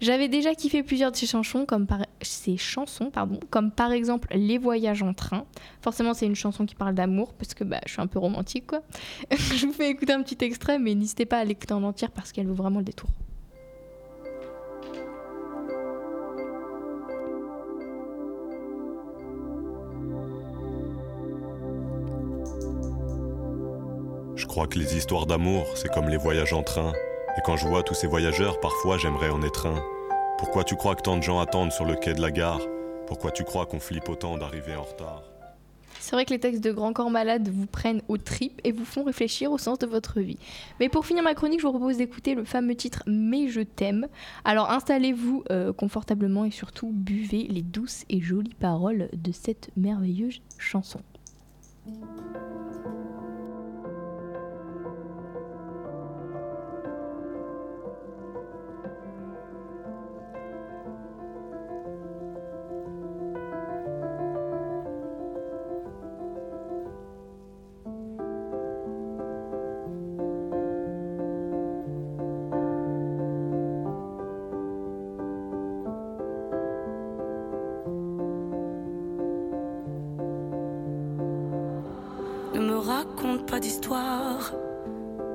J'avais 0.00 0.26
déjà 0.26 0.54
kiffé 0.56 0.82
plusieurs 0.82 1.12
de 1.12 1.16
ses 1.16 1.26
chansons, 1.26 1.64
comme 1.64 1.86
par, 1.86 2.00
ses 2.20 2.56
chansons, 2.56 3.10
pardon, 3.10 3.38
comme 3.50 3.70
par 3.70 3.92
exemple 3.92 4.26
Les 4.34 4.58
voyages 4.58 5.02
en 5.04 5.14
train. 5.14 5.44
Forcément, 5.80 6.12
c'est 6.12 6.26
une 6.26 6.34
chanson 6.34 6.66
qui 6.66 6.74
parle 6.74 6.96
d'amour, 6.96 7.34
parce 7.34 7.54
que 7.54 7.62
bah, 7.62 7.78
je 7.86 7.92
suis 7.92 8.02
un 8.02 8.08
peu 8.08 8.18
romantique, 8.18 8.66
quoi. 8.66 8.82
je 9.30 9.66
vous 9.66 9.72
fais 9.72 9.88
écouter 9.88 10.12
un 10.12 10.22
petit 10.22 10.44
extrait, 10.44 10.80
mais 10.80 10.96
n'hésitez 10.96 11.24
pas 11.24 11.38
à 11.38 11.44
l'écouter 11.44 11.74
en 11.74 11.84
entière 11.84 12.10
parce 12.10 12.32
qu'elle 12.32 12.48
vaut 12.48 12.54
vraiment 12.54 12.80
le 12.80 12.84
détour. 12.84 13.08
Crois 24.58 24.66
que 24.66 24.80
les 24.80 24.96
histoires 24.96 25.26
d'amour, 25.26 25.68
c'est 25.76 25.88
comme 25.88 26.08
les 26.08 26.16
voyages 26.16 26.52
en 26.52 26.64
train. 26.64 26.92
Et 27.36 27.40
quand 27.44 27.56
je 27.56 27.68
vois 27.68 27.84
tous 27.84 27.94
ces 27.94 28.08
voyageurs, 28.08 28.58
parfois 28.58 28.98
j'aimerais 28.98 29.30
en 29.30 29.40
être 29.44 29.66
un. 29.66 29.80
Pourquoi 30.36 30.64
tu 30.64 30.74
crois 30.74 30.96
que 30.96 31.02
tant 31.02 31.16
de 31.16 31.22
gens 31.22 31.38
attendent 31.38 31.70
sur 31.70 31.84
le 31.84 31.94
quai 31.94 32.12
de 32.12 32.20
la 32.20 32.32
gare? 32.32 32.62
Pourquoi 33.06 33.30
tu 33.30 33.44
crois 33.44 33.66
qu'on 33.66 33.78
flippe 33.78 34.08
autant 34.08 34.36
d'arriver 34.36 34.74
en 34.74 34.82
retard? 34.82 35.22
C'est 36.00 36.16
vrai 36.16 36.24
que 36.24 36.32
les 36.32 36.40
textes 36.40 36.64
de 36.64 36.72
Grand 36.72 36.92
Corps 36.92 37.08
Malade 37.08 37.48
vous 37.48 37.66
prennent 37.66 38.02
aux 38.08 38.18
tripes 38.18 38.60
et 38.64 38.72
vous 38.72 38.84
font 38.84 39.04
réfléchir 39.04 39.52
au 39.52 39.58
sens 39.58 39.78
de 39.78 39.86
votre 39.86 40.18
vie. 40.18 40.40
Mais 40.80 40.88
pour 40.88 41.06
finir 41.06 41.22
ma 41.22 41.34
chronique, 41.34 41.60
je 41.60 41.66
vous 41.68 41.78
propose 41.78 41.98
d'écouter 41.98 42.34
le 42.34 42.42
fameux 42.42 42.74
titre 42.74 43.04
Mais 43.06 43.46
je 43.46 43.60
t'aime. 43.60 44.08
Alors 44.44 44.72
installez-vous 44.72 45.44
euh, 45.52 45.72
confortablement 45.72 46.44
et 46.44 46.50
surtout 46.50 46.90
buvez 46.92 47.46
les 47.48 47.62
douces 47.62 48.04
et 48.10 48.20
jolies 48.20 48.56
paroles 48.58 49.08
de 49.12 49.30
cette 49.30 49.70
merveilleuse 49.76 50.40
chanson. 50.58 50.98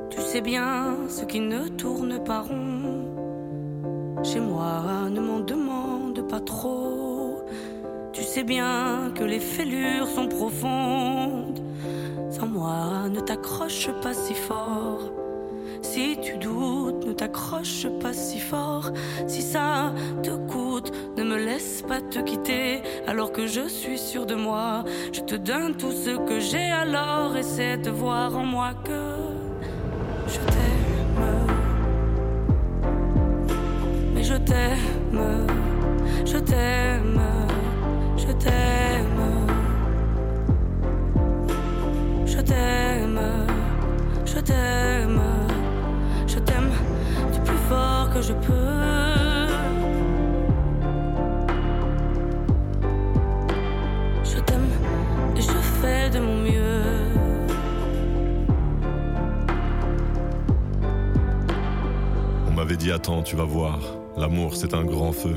Tu 0.10 0.22
sais 0.22 0.42
bien 0.42 0.96
ce 1.10 1.26
qui 1.26 1.40
ne 1.40 1.68
tourne 1.68 2.24
pas 2.24 2.42
rond. 2.42 3.06
Chez 4.24 4.40
moi, 4.40 5.10
ne 5.10 5.20
m'en 5.20 5.40
demande 5.40 6.28
pas 6.28 6.40
trop. 6.40 7.44
Tu 8.14 8.24
sais 8.24 8.44
bien 8.44 9.12
que 9.16 9.24
les 9.24 9.40
fêlures 9.40 10.08
sont 10.08 10.28
profondes. 10.28 11.62
Sans 12.30 12.48
moi, 12.48 13.10
ne 13.10 13.20
t'accroche 13.20 13.90
pas 14.02 14.14
si 14.14 14.34
fort. 14.34 15.12
Si 15.82 16.18
tu 16.22 16.38
doutes, 16.38 17.06
ne 17.06 17.14
t'accroche 17.14 17.88
pas 18.00 18.14
si 18.14 18.40
fort. 18.40 18.92
Si 19.28 19.42
ça 19.42 19.94
te 20.22 20.32
coûte, 20.32 20.92
me 21.34 21.46
laisse 21.46 21.82
pas 21.82 22.02
te 22.02 22.20
quitter. 22.20 22.82
Alors 23.08 23.32
que 23.32 23.48
je 23.48 23.68
suis 23.68 23.98
sûr 23.98 24.26
de 24.26 24.36
moi, 24.36 24.84
je 25.12 25.22
te 25.22 25.36
donne 25.36 25.76
tout 25.76 25.92
ce 25.92 26.12
que 26.28 26.40
j'ai. 26.40 26.70
Alors 26.72 27.36
essaie 27.36 27.78
de 27.78 27.90
voir 27.90 28.38
en 28.38 28.46
moi 28.46 28.72
que 28.88 29.02
je 30.28 30.40
t'aime. 30.54 31.26
Mais 34.14 34.24
je 34.24 34.36
t'aime, 34.36 35.48
je 36.26 36.38
t'aime, 36.38 37.22
je 38.18 38.32
t'aime. 38.44 39.24
Je 42.26 42.40
t'aime, 42.42 43.22
je 44.26 44.40
t'aime, 44.40 45.22
je 46.28 46.40
t'aime 46.40 46.72
du 47.32 47.40
plus 47.40 47.62
fort 47.70 48.10
que 48.14 48.22
je 48.22 48.34
peux. 48.34 48.93
Tu 63.26 63.36
vas 63.36 63.44
voir, 63.44 63.80
l'amour 64.16 64.56
c'est 64.56 64.74
un 64.74 64.86
grand 64.86 65.12
feu. 65.12 65.36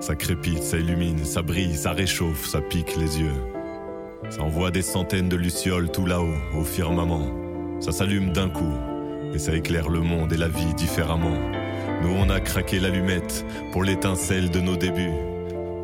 Ça 0.00 0.16
crépite, 0.16 0.62
ça 0.62 0.76
illumine, 0.76 1.24
ça 1.24 1.40
brille, 1.40 1.76
ça 1.76 1.92
réchauffe, 1.92 2.46
ça 2.48 2.60
pique 2.60 2.96
les 2.96 3.20
yeux. 3.20 3.42
Ça 4.28 4.42
envoie 4.42 4.72
des 4.72 4.82
centaines 4.82 5.28
de 5.28 5.36
lucioles 5.36 5.90
tout 5.92 6.04
là-haut, 6.04 6.34
au 6.58 6.64
firmament. 6.64 7.28
Ça 7.78 7.92
s'allume 7.92 8.32
d'un 8.32 8.48
coup, 8.48 8.74
et 9.32 9.38
ça 9.38 9.54
éclaire 9.54 9.88
le 9.88 10.00
monde 10.00 10.32
et 10.32 10.36
la 10.36 10.48
vie 10.48 10.74
différemment. 10.74 11.38
Nous 12.02 12.10
on 12.10 12.28
a 12.28 12.40
craqué 12.40 12.80
l'allumette 12.80 13.46
pour 13.70 13.84
l'étincelle 13.84 14.50
de 14.50 14.60
nos 14.60 14.76
débuts. 14.76 15.14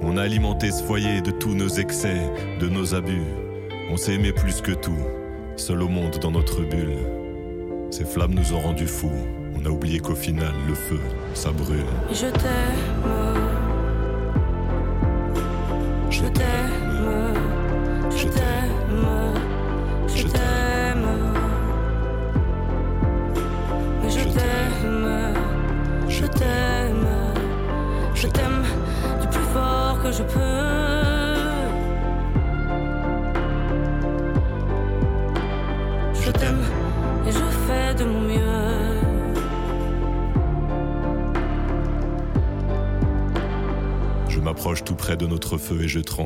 On 0.03 0.17
a 0.17 0.23
alimenté 0.23 0.73
ce 0.73 0.83
foyer 0.83 1.21
de 1.21 1.31
tous 1.31 1.55
nos 1.55 1.69
excès, 1.69 2.21
de 2.59 2.69
nos 2.69 2.97
abus. 2.97 3.29
On 3.91 3.97
s'est 3.97 4.15
aimé 4.15 4.33
plus 4.33 4.61
que 4.61 4.73
tout, 4.73 5.05
seul 5.57 5.83
au 5.83 5.89
monde 5.89 6.19
dans 6.21 6.33
notre 6.33 6.63
bulle. 6.63 6.99
Ces 7.91 8.05
flammes 8.05 8.35
nous 8.35 8.55
ont 8.55 8.61
rendus 8.61 8.89
fous. 8.89 9.40
On 9.63 9.67
a 9.67 9.71
oublié 9.71 9.99
qu'au 10.01 10.15
final, 10.15 10.53
le 10.67 10.75
feu, 10.75 11.01
ça 11.35 11.51
brûle. 11.51 11.85
Je 12.13 12.27
t'aime, 12.27 13.50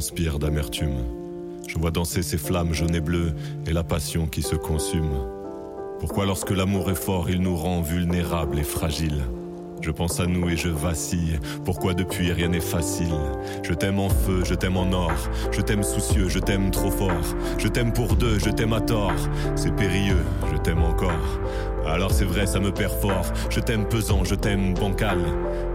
transpire 0.05 0.39
d'amertume. 0.39 0.99
Je 1.67 1.79
vois 1.79 1.91
danser 1.91 2.23
ces 2.23 2.37
flammes 2.37 2.75
jaunes 2.75 2.95
et 2.95 3.01
bleues 3.01 3.33
et 3.67 3.73
la 3.73 3.83
passion 3.83 4.27
qui 4.27 4.43
se 4.43 4.55
consume. 4.55 5.09
Pourquoi 5.99 6.27
lorsque 6.27 6.51
l'amour 6.51 6.91
est 6.91 6.95
fort, 6.95 7.31
il 7.31 7.41
nous 7.41 7.57
rend 7.57 7.81
vulnérables 7.81 8.59
et 8.59 8.65
fragiles? 8.65 9.23
Je 9.81 9.91
pense 9.91 10.21
à 10.21 10.27
nous 10.27 10.51
et 10.51 10.59
je 10.59 10.69
vacille. 10.69 11.41
Pourquoi 11.65 11.95
depuis 11.95 12.33
rien 12.33 12.49
n'est 12.49 12.61
facile? 12.61 13.15
Je 13.63 13.73
t'aime 13.73 13.99
en 13.99 14.11
feu, 14.11 14.45
je 14.45 14.53
t'aime 14.53 14.77
en 14.77 14.93
or. 14.93 15.11
Je 15.51 15.63
t'aime 15.63 15.83
soucieux, 15.83 16.29
je 16.29 16.39
t'aime 16.39 16.71
trop 16.71 16.91
fort. 16.91 17.25
Je 17.57 17.69
t'aime 17.69 17.95
pour 17.95 18.15
deux, 18.15 18.39
je 18.39 18.51
t'aime 18.51 18.75
à 18.75 18.83
tort. 18.83 19.15
C'est 19.57 19.75
périlleux, 19.75 20.25
je 20.53 20.59
t'aime 20.59 20.83
encore. 20.83 21.41
Alors 21.87 22.13
c'est 22.13 22.27
vrai, 22.27 22.47
ça 22.47 22.61
me 22.61 22.73
perd 22.73 22.93
fort. 23.01 23.33
Je 23.49 23.61
t'aime 23.61 23.89
pesant, 23.89 24.23
je 24.23 24.35
t'aime 24.35 24.75
bancal. 24.75 25.21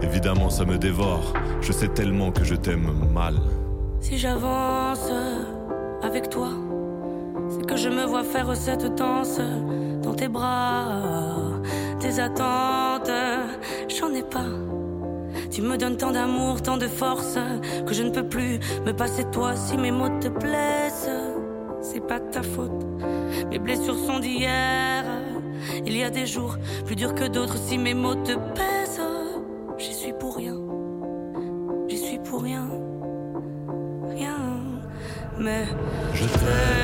Évidemment, 0.02 0.50
ça 0.50 0.64
me 0.64 0.78
dévore. 0.78 1.32
Je 1.62 1.72
sais 1.72 1.88
tellement 1.88 2.30
que 2.30 2.44
je 2.44 2.54
t'aime 2.54 2.92
mal. 3.12 3.34
Si 4.10 4.18
j'avance 4.18 5.08
avec 6.02 6.30
toi, 6.30 6.48
c'est 7.48 7.64
que 7.64 7.76
je 7.76 7.88
me 7.88 8.04
vois 8.06 8.24
faire 8.24 8.56
cette 8.56 8.96
danse 8.96 9.38
dans 10.02 10.14
tes 10.14 10.26
bras. 10.26 11.00
Tes 12.00 12.18
attentes, 12.18 13.12
j'en 13.88 14.12
ai 14.12 14.24
pas. 14.24 14.50
Tu 15.52 15.62
me 15.62 15.76
donnes 15.76 15.96
tant 15.96 16.10
d'amour, 16.10 16.60
tant 16.60 16.76
de 16.76 16.88
force, 16.88 17.38
que 17.86 17.94
je 17.94 18.02
ne 18.02 18.10
peux 18.10 18.26
plus 18.26 18.58
me 18.84 18.90
passer 18.90 19.22
de 19.22 19.30
toi 19.30 19.54
si 19.54 19.76
mes 19.76 19.92
mots 19.92 20.18
te 20.20 20.26
blessent. 20.26 21.08
C'est 21.80 22.04
pas 22.04 22.18
ta 22.18 22.42
faute, 22.42 22.84
mes 23.48 23.60
blessures 23.60 23.96
sont 23.96 24.18
d'hier. 24.18 25.04
Il 25.86 25.96
y 25.96 26.02
a 26.02 26.10
des 26.10 26.26
jours 26.26 26.56
plus 26.84 26.96
durs 26.96 27.14
que 27.14 27.28
d'autres 27.28 27.58
si 27.58 27.78
mes 27.78 27.94
mots 27.94 28.16
te 28.16 28.32
pèsent. 28.32 28.89
Mais 35.40 35.64
Je 36.12 36.24
t'aime, 36.24 36.79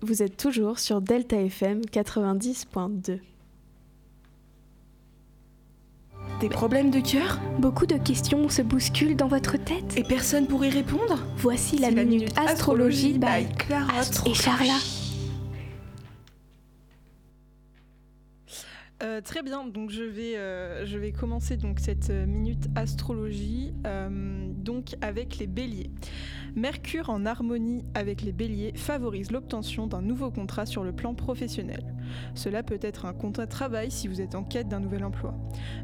Vous 0.00 0.22
êtes 0.22 0.36
toujours 0.36 0.80
sur 0.80 1.00
Delta 1.00 1.36
FM 1.36 1.82
90.2. 1.82 3.20
Des 6.40 6.48
problèmes 6.48 6.90
de 6.90 6.98
cœur? 6.98 7.40
Beaucoup 7.60 7.86
de 7.86 7.96
questions 7.96 8.48
se 8.48 8.62
bousculent 8.62 9.14
dans 9.14 9.28
votre 9.28 9.56
tête. 9.56 9.96
Et 9.96 10.02
personne 10.02 10.48
pour 10.48 10.64
y 10.64 10.68
répondre? 10.68 11.24
Voici 11.36 11.78
la, 11.78 11.92
minute, 11.92 12.36
astrologie 12.36 13.18
by 13.18 13.46
Clara 13.56 14.02
et 14.26 14.34
Charla. 14.34 14.74
Euh, 19.02 19.20
très 19.20 19.42
bien, 19.42 19.66
donc 19.66 19.90
je 19.90 20.04
vais, 20.04 20.34
euh, 20.36 21.10
commencer 21.18 21.56
donc 21.56 21.80
cette 21.80 22.10
euh, 22.10 22.24
minute 22.24 22.68
astrologie 22.76 23.74
donc 24.58 24.94
avec 25.00 25.38
les 25.38 25.48
béliers. 25.48 25.90
Mercure 26.54 27.10
en 27.10 27.26
harmonie 27.26 27.84
avec 27.94 28.22
les 28.22 28.30
béliers 28.32 28.72
favorise 28.76 29.32
l'obtention 29.32 29.86
d'un 29.86 30.02
nouveau 30.02 30.30
contrat 30.30 30.66
sur 30.66 30.84
le 30.84 30.92
plan 30.92 31.14
professionnel. 31.14 31.94
Cela 32.34 32.62
peut 32.62 32.78
être 32.80 33.06
un 33.06 33.12
contrat 33.12 33.46
de 33.46 33.50
travail 33.50 33.90
si 33.90 34.06
vous 34.06 34.20
êtes 34.20 34.34
en 34.36 34.44
quête 34.44 34.68
d'un 34.68 34.80
nouvel 34.80 35.04
emploi. 35.04 35.34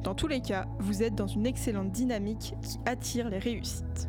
Dans 0.05 0.15
tous 0.15 0.29
les 0.29 0.41
cas, 0.41 0.67
vous 0.79 1.03
êtes 1.03 1.15
dans 1.15 1.27
une 1.27 1.47
excellente 1.47 1.91
dynamique 1.91 2.55
qui 2.63 2.79
attire 2.87 3.31
les 3.31 3.39
réussites. 3.39 4.09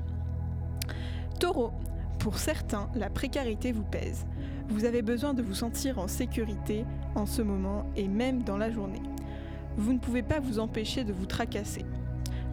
Taureau, 1.40 1.72
pour 2.20 2.38
certains, 2.38 2.90
la 2.96 3.10
précarité 3.10 3.72
vous 3.72 3.86
pèse. 3.86 4.28
Vous 4.68 4.86
avez 4.86 5.02
besoin 5.02 5.34
de 5.34 5.42
vous 5.42 5.56
sentir 5.56 5.98
en 5.98 6.08
sécurité 6.08 6.86
en 7.16 7.26
ce 7.26 7.42
moment 7.42 7.86
et 7.96 8.08
même 8.08 8.44
dans 8.44 8.58
la 8.58 8.72
journée. 8.72 9.02
Vous 9.78 9.94
ne 9.94 10.00
pouvez 10.00 10.24
pas 10.24 10.40
vous 10.40 10.60
empêcher 10.60 11.04
de 11.04 11.14
vous 11.14 11.26
tracasser. 11.26 11.86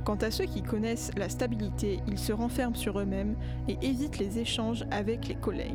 Quant 0.04 0.16
à 0.16 0.30
ceux 0.30 0.44
qui 0.44 0.62
connaissent 0.62 1.10
la 1.16 1.28
stabilité, 1.28 2.00
ils 2.06 2.18
se 2.18 2.32
renferment 2.32 2.76
sur 2.76 3.00
eux-mêmes 3.00 3.36
et 3.68 3.76
évitent 3.82 4.18
les 4.18 4.38
échanges 4.38 4.84
avec 4.90 5.26
les 5.26 5.34
collègues. 5.34 5.74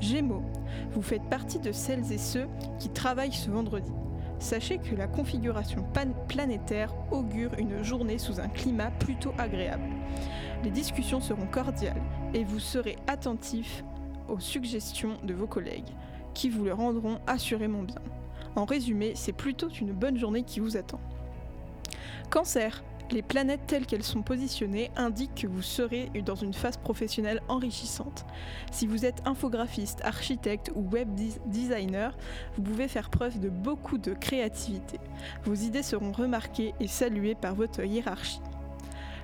Gémeaux, 0.00 0.42
vous 0.92 1.00
faites 1.00 1.24
partie 1.30 1.58
de 1.58 1.72
celles 1.72 2.12
et 2.12 2.18
ceux 2.18 2.46
qui 2.78 2.90
travaillent 2.90 3.32
ce 3.32 3.50
vendredi. 3.50 3.92
Sachez 4.38 4.76
que 4.76 4.94
la 4.94 5.06
configuration 5.06 5.86
planétaire 6.28 6.92
augure 7.10 7.54
une 7.58 7.82
journée 7.82 8.18
sous 8.18 8.38
un 8.38 8.48
climat 8.48 8.90
plutôt 8.90 9.32
agréable. 9.38 9.88
Les 10.62 10.70
discussions 10.70 11.22
seront 11.22 11.46
cordiales 11.46 12.02
et 12.34 12.44
vous 12.44 12.58
serez 12.58 12.96
attentif 13.06 13.82
aux 14.28 14.40
suggestions 14.40 15.16
de 15.24 15.32
vos 15.32 15.46
collègues, 15.46 15.88
qui 16.36 16.50
vous 16.50 16.64
le 16.64 16.74
rendront 16.74 17.18
assurément 17.26 17.82
bien. 17.82 18.02
En 18.56 18.66
résumé, 18.66 19.12
c'est 19.14 19.32
plutôt 19.32 19.70
une 19.70 19.92
bonne 19.92 20.18
journée 20.18 20.42
qui 20.42 20.60
vous 20.60 20.76
attend. 20.76 21.00
Cancer. 22.30 22.84
Les 23.12 23.22
planètes 23.22 23.68
telles 23.68 23.86
qu'elles 23.86 24.02
sont 24.02 24.22
positionnées 24.22 24.90
indiquent 24.96 25.42
que 25.42 25.46
vous 25.46 25.62
serez 25.62 26.10
dans 26.24 26.34
une 26.34 26.52
phase 26.52 26.76
professionnelle 26.76 27.40
enrichissante. 27.48 28.26
Si 28.72 28.88
vous 28.88 29.06
êtes 29.06 29.22
infographiste, 29.24 30.00
architecte 30.04 30.72
ou 30.74 30.80
web 30.80 31.08
designer, 31.46 32.16
vous 32.56 32.62
pouvez 32.62 32.88
faire 32.88 33.08
preuve 33.08 33.38
de 33.38 33.48
beaucoup 33.48 33.96
de 33.96 34.12
créativité. 34.12 34.98
Vos 35.44 35.54
idées 35.54 35.84
seront 35.84 36.10
remarquées 36.10 36.74
et 36.80 36.88
saluées 36.88 37.36
par 37.36 37.54
votre 37.54 37.84
hiérarchie. 37.84 38.40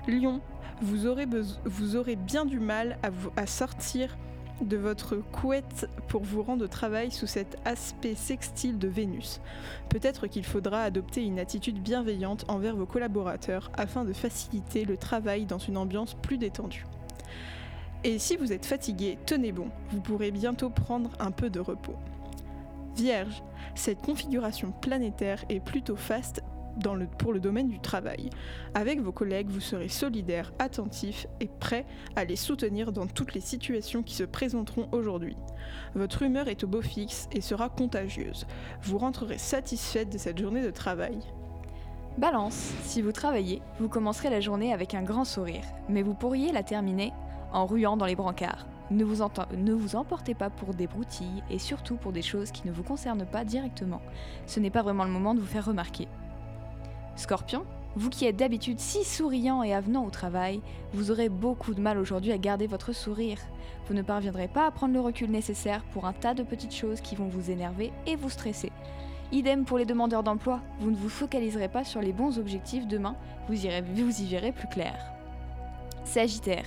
Lion, 0.07 0.39
vous 0.81 1.05
aurez, 1.05 1.27
vous 1.65 1.95
aurez 1.97 2.15
bien 2.15 2.45
du 2.45 2.61
mal 2.61 2.97
à, 3.03 3.09
vous- 3.09 3.31
à 3.35 3.45
sortir 3.45 4.17
de 4.63 4.77
votre 4.77 5.15
couette 5.15 5.89
pour 6.07 6.23
vous 6.23 6.43
rendre 6.43 6.65
au 6.65 6.67
travail 6.67 7.11
sous 7.11 7.27
cet 7.27 7.57
aspect 7.65 8.15
sextile 8.15 8.77
de 8.77 8.87
Vénus. 8.87 9.41
Peut-être 9.89 10.27
qu'il 10.27 10.45
faudra 10.45 10.83
adopter 10.83 11.23
une 11.23 11.39
attitude 11.39 11.81
bienveillante 11.81 12.45
envers 12.47 12.75
vos 12.75 12.85
collaborateurs 12.85 13.71
afin 13.75 14.05
de 14.05 14.13
faciliter 14.13 14.85
le 14.85 14.97
travail 14.97 15.45
dans 15.45 15.57
une 15.57 15.77
ambiance 15.77 16.13
plus 16.15 16.37
détendue. 16.37 16.85
Et 18.03 18.19
si 18.19 18.35
vous 18.35 18.51
êtes 18.51 18.65
fatigué, 18.65 19.17
tenez 19.25 19.51
bon, 19.51 19.69
vous 19.91 20.01
pourrez 20.01 20.31
bientôt 20.31 20.69
prendre 20.69 21.11
un 21.19 21.31
peu 21.31 21.49
de 21.49 21.59
repos. 21.59 21.95
Vierge, 22.95 23.41
cette 23.75 24.01
configuration 24.01 24.71
planétaire 24.71 25.43
est 25.49 25.59
plutôt 25.59 25.95
faste 25.95 26.43
pour 27.17 27.33
le 27.33 27.39
domaine 27.39 27.69
du 27.69 27.79
travail. 27.79 28.29
Avec 28.73 29.01
vos 29.01 29.11
collègues, 29.11 29.49
vous 29.49 29.59
serez 29.59 29.87
solidaire, 29.87 30.51
attentif 30.59 31.27
et 31.39 31.49
prêt 31.59 31.85
à 32.15 32.25
les 32.25 32.35
soutenir 32.35 32.91
dans 32.91 33.07
toutes 33.07 33.33
les 33.33 33.41
situations 33.41 34.03
qui 34.03 34.13
se 34.15 34.23
présenteront 34.23 34.87
aujourd'hui. 34.91 35.37
Votre 35.95 36.23
humeur 36.23 36.47
est 36.47 36.63
au 36.63 36.67
beau 36.67 36.81
fixe 36.81 37.27
et 37.31 37.41
sera 37.41 37.69
contagieuse. 37.69 38.45
Vous 38.81 38.97
rentrerez 38.97 39.37
satisfaite 39.37 40.11
de 40.11 40.17
cette 40.17 40.37
journée 40.37 40.61
de 40.61 40.71
travail. 40.71 41.19
Balance, 42.17 42.73
si 42.83 43.01
vous 43.01 43.11
travaillez, 43.11 43.61
vous 43.79 43.89
commencerez 43.89 44.29
la 44.29 44.39
journée 44.39 44.71
avec 44.71 44.93
un 44.93 45.01
grand 45.01 45.25
sourire, 45.25 45.63
mais 45.89 46.03
vous 46.03 46.13
pourriez 46.13 46.51
la 46.51 46.61
terminer 46.61 47.11
en 47.53 47.65
ruant 47.65 47.97
dans 47.97 48.05
les 48.05 48.15
brancards. 48.15 48.67
Ne 48.91 49.03
vous, 49.03 49.23
ne 49.57 49.73
vous 49.73 49.95
emportez 49.95 50.35
pas 50.35 50.49
pour 50.49 50.73
des 50.75 50.85
broutilles 50.85 51.43
et 51.49 51.57
surtout 51.57 51.95
pour 51.95 52.11
des 52.11 52.21
choses 52.21 52.51
qui 52.51 52.67
ne 52.67 52.71
vous 52.71 52.83
concernent 52.83 53.25
pas 53.25 53.43
directement. 53.43 54.01
Ce 54.45 54.59
n'est 54.59 54.69
pas 54.69 54.83
vraiment 54.83 55.05
le 55.05 55.09
moment 55.09 55.33
de 55.33 55.39
vous 55.39 55.47
faire 55.47 55.65
remarquer. 55.65 56.07
Scorpion, 57.15 57.65
vous 57.95 58.09
qui 58.09 58.25
êtes 58.25 58.37
d'habitude 58.37 58.79
si 58.79 59.03
souriant 59.03 59.61
et 59.61 59.73
avenant 59.73 60.05
au 60.05 60.09
travail, 60.09 60.61
vous 60.93 61.11
aurez 61.11 61.29
beaucoup 61.29 61.75
de 61.75 61.81
mal 61.81 61.99
aujourd'hui 61.99 62.31
à 62.31 62.39
garder 62.39 62.65
votre 62.65 62.91
sourire. 62.91 63.37
Vous 63.87 63.93
ne 63.93 64.01
parviendrez 64.01 64.47
pas 64.47 64.65
à 64.65 64.71
prendre 64.71 64.93
le 64.93 64.99
recul 64.99 65.29
nécessaire 65.29 65.83
pour 65.93 66.05
un 66.05 66.13
tas 66.13 66.33
de 66.33 66.41
petites 66.41 66.73
choses 66.73 67.01
qui 67.01 67.15
vont 67.15 67.27
vous 67.27 67.51
énerver 67.51 67.91
et 68.07 68.15
vous 68.15 68.31
stresser. 68.31 68.71
Idem 69.31 69.65
pour 69.65 69.77
les 69.77 69.85
demandeurs 69.85 70.23
d'emploi, 70.23 70.61
vous 70.79 70.91
ne 70.91 70.95
vous 70.95 71.09
focaliserez 71.09 71.67
pas 71.67 71.83
sur 71.83 72.01
les 72.01 72.13
bons 72.13 72.39
objectifs 72.39 72.87
demain, 72.87 73.15
vous, 73.47 73.65
y 73.65 74.25
verrez 74.27 74.51
plus 74.51 74.67
clair. 74.67 74.95
Sagittaire, 76.03 76.65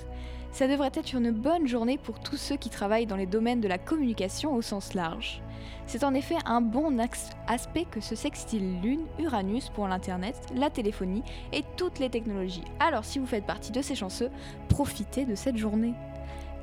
ça 0.57 0.69
devrait 0.69 0.91
être 0.95 1.13
une 1.13 1.33
bonne 1.33 1.69
journée 1.69 1.99
pour 1.99 2.19
tous 2.19 2.39
ceux 2.39 2.57
qui 2.57 2.71
travaillent 2.71 3.05
dans 3.05 3.17
les 3.17 3.27
domaines 3.27 3.61
de 3.61 3.69
la 3.69 3.77
communication 3.77 4.55
au 4.55 4.63
sens 4.63 4.95
large. 4.95 5.43
C'est 5.87 6.03
en 6.03 6.15
effet 6.15 6.39
un 6.47 6.63
bon 6.63 6.99
aspect 7.47 7.85
que 7.85 8.01
ce 8.01 8.15
sextile 8.15 8.81
Lune, 8.81 9.05
Uranus 9.19 9.69
pour 9.69 9.87
l'Internet, 9.87 10.35
la 10.55 10.71
téléphonie 10.71 11.23
et 11.53 11.63
toutes 11.77 11.99
les 11.99 12.09
technologies. 12.09 12.65
Alors 12.81 13.05
si 13.05 13.19
vous 13.19 13.27
faites 13.27 13.45
partie 13.45 13.71
de 13.71 13.83
ces 13.83 13.95
chanceux, 13.95 14.31
profitez 14.71 15.27
de 15.27 15.35
cette 15.35 15.59
journée. 15.59 15.93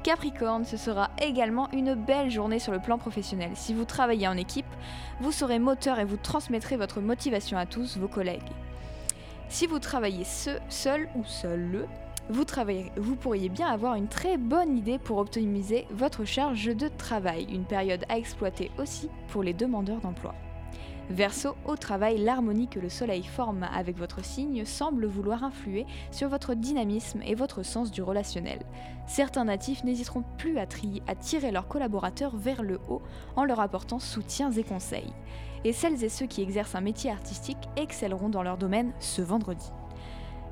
Capricorne, 0.01 0.65
ce 0.65 0.75
sera 0.75 1.11
également 1.21 1.69
une 1.71 1.93
belle 1.93 2.31
journée 2.31 2.57
sur 2.57 2.71
le 2.71 2.79
plan 2.79 2.97
professionnel. 2.97 3.51
Si 3.53 3.75
vous 3.75 3.85
travaillez 3.85 4.27
en 4.27 4.37
équipe, 4.37 4.65
vous 5.21 5.31
serez 5.31 5.59
moteur 5.59 5.99
et 5.99 6.05
vous 6.05 6.17
transmettrez 6.17 6.77
votre 6.77 6.99
motivation 6.99 7.59
à 7.59 7.67
tous 7.67 7.95
vos 7.97 8.07
collègues. 8.07 8.41
Si 9.49 9.67
vous 9.67 9.77
travaillez 9.77 10.23
seul 10.23 11.09
ou 11.15 11.23
seul, 11.25 11.87
vous, 12.29 13.15
pourriez 13.15 13.49
bien 13.49 13.67
avoir 13.67 13.95
une 13.95 14.07
très 14.07 14.37
bonne 14.37 14.77
idée 14.77 14.97
pour 14.97 15.17
optimiser 15.17 15.85
votre 15.91 16.23
charge 16.23 16.65
de 16.65 16.87
travail, 16.87 17.47
une 17.51 17.65
période 17.65 18.05
à 18.07 18.17
exploiter 18.17 18.71
aussi 18.77 19.09
pour 19.27 19.43
les 19.43 19.53
demandeurs 19.53 19.99
d'emploi. 19.99 20.33
Verseau, 21.09 21.55
au 21.65 21.75
travail, 21.75 22.17
l'harmonie 22.17 22.69
que 22.69 22.79
le 22.79 22.87
soleil 22.87 23.23
forme 23.23 23.67
avec 23.75 23.97
votre 23.97 24.23
signe 24.23 24.63
semble 24.63 25.05
vouloir 25.05 25.43
influer 25.43 25.85
sur 26.11 26.29
votre 26.29 26.53
dynamisme 26.53 27.21
et 27.25 27.35
votre 27.35 27.61
sens 27.61 27.91
du 27.91 28.01
relationnel. 28.01 28.59
Certains 29.05 29.43
natifs 29.43 29.83
n'hésiteront 29.83 30.23
plus 30.37 30.57
à 30.57 30.65
tirer 30.65 31.51
leurs 31.51 31.67
collaborateurs 31.67 32.37
vers 32.37 32.63
le 32.63 32.79
haut 32.87 33.01
en 33.35 33.43
leur 33.43 33.59
apportant 33.59 33.99
soutiens 33.99 34.51
et 34.51 34.63
conseils. 34.63 35.13
Et 35.65 35.73
celles 35.73 36.03
et 36.05 36.09
ceux 36.09 36.25
qui 36.25 36.41
exercent 36.41 36.75
un 36.75 36.81
métier 36.81 37.11
artistique 37.11 37.69
excelleront 37.75 38.29
dans 38.29 38.43
leur 38.43 38.57
domaine 38.57 38.93
ce 38.99 39.21
vendredi. 39.21 39.71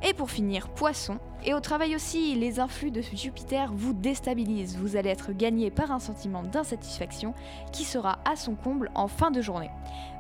Et 0.04 0.14
pour 0.14 0.32
finir, 0.32 0.70
poisson. 0.70 1.20
Et 1.46 1.54
au 1.54 1.60
travail 1.60 1.96
aussi, 1.96 2.34
les 2.36 2.60
influx 2.60 2.90
de 2.92 3.02
Jupiter 3.02 3.72
vous 3.74 3.94
déstabilisent. 3.94 4.78
Vous 4.78 4.96
allez 4.96 5.10
être 5.10 5.32
gagné 5.32 5.70
par 5.70 5.92
un 5.92 6.00
sentiment 6.00 6.44
d'insatisfaction 6.44 7.34
qui 7.72 7.84
sera 7.84 8.20
à 8.26 8.36
son 8.36 8.56
comble 8.56 8.90
en 8.96 9.08
fin 9.08 9.30
de 9.30 9.42
journée. 9.42 9.70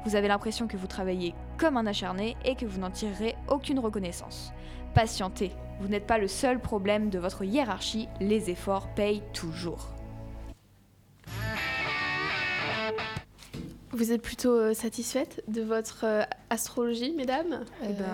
Vous 0.06 0.16
avez 0.16 0.28
l'impression 0.28 0.68
que 0.68 0.78
vous 0.78 0.88
travaillez 0.88 1.34
comme 1.58 1.78
un 1.78 1.88
acharné 1.88 2.38
et 2.46 2.56
que 2.56 2.66
vous 2.66 2.80
n'en 2.80 2.92
tirerez 2.92 3.36
aucune 3.48 3.80
reconnaissance. 3.80 4.54
Patientez, 4.94 5.52
vous 5.80 5.88
n'êtes 5.88 6.08
pas 6.08 6.20
le 6.20 6.28
seul 6.28 6.60
problème 6.60 7.10
de 7.10 7.18
votre 7.18 7.44
hiérarchie, 7.44 8.08
les 8.20 8.50
efforts 8.52 8.88
payent 8.94 9.24
toujours. 9.34 9.96
Vous 13.94 14.14
êtes 14.14 14.22
plutôt 14.22 14.54
euh, 14.54 14.74
satisfaite 14.74 15.44
de 15.50 15.62
votre 15.62 16.06
euh, 16.06 16.24
astrologie, 16.50 17.12
mesdames? 17.14 17.66
Eh 17.84 17.88
ben, 17.88 18.06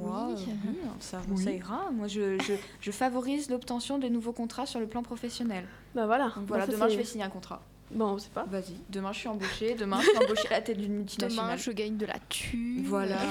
moi, 0.00 0.28
oui. 0.30 0.34
euh, 0.48 0.68
oui, 0.68 0.76
ça, 1.00 1.20
Oui. 1.30 1.44
ça 1.44 1.50
ira. 1.50 1.90
Moi, 1.92 2.08
je, 2.08 2.38
je- 2.42 2.54
je 2.80 2.90
favorise 2.90 3.50
l'obtention 3.50 3.98
de 3.98 4.08
nouveaux 4.08 4.32
contrats 4.32 4.64
sur 4.64 4.80
le 4.80 4.86
plan 4.86 5.02
professionnel. 5.02 5.66
Bah 5.94 6.06
voilà. 6.06 6.32
Donc 6.36 6.46
voilà, 6.46 6.64
Bah, 6.64 6.72
ça, 6.72 6.78
demain, 6.78 6.88
je 6.88 6.96
vais 6.96 7.04
signer 7.04 7.24
un 7.24 7.28
contrat. 7.28 7.62
Bon, 7.90 8.06
on 8.14 8.18
sait 8.18 8.30
pas. 8.32 8.44
Vas-y. 8.50 8.76
Demain, 8.88 9.12
je 9.12 9.18
suis 9.20 9.28
embauchée. 9.28 9.74
Demain, 9.74 10.00
je 10.00 10.08
suis 10.08 10.18
embauchée 10.18 10.48
à 10.48 10.52
la 10.54 10.60
tête 10.62 10.76
d'une 10.78 10.86
Demain, 10.88 10.98
multinationale. 11.00 11.58
je 11.58 11.70
gagne 11.70 11.96
de 11.98 12.06
la 12.06 12.18
thune. 12.28 12.84
Voilà. 12.86 13.18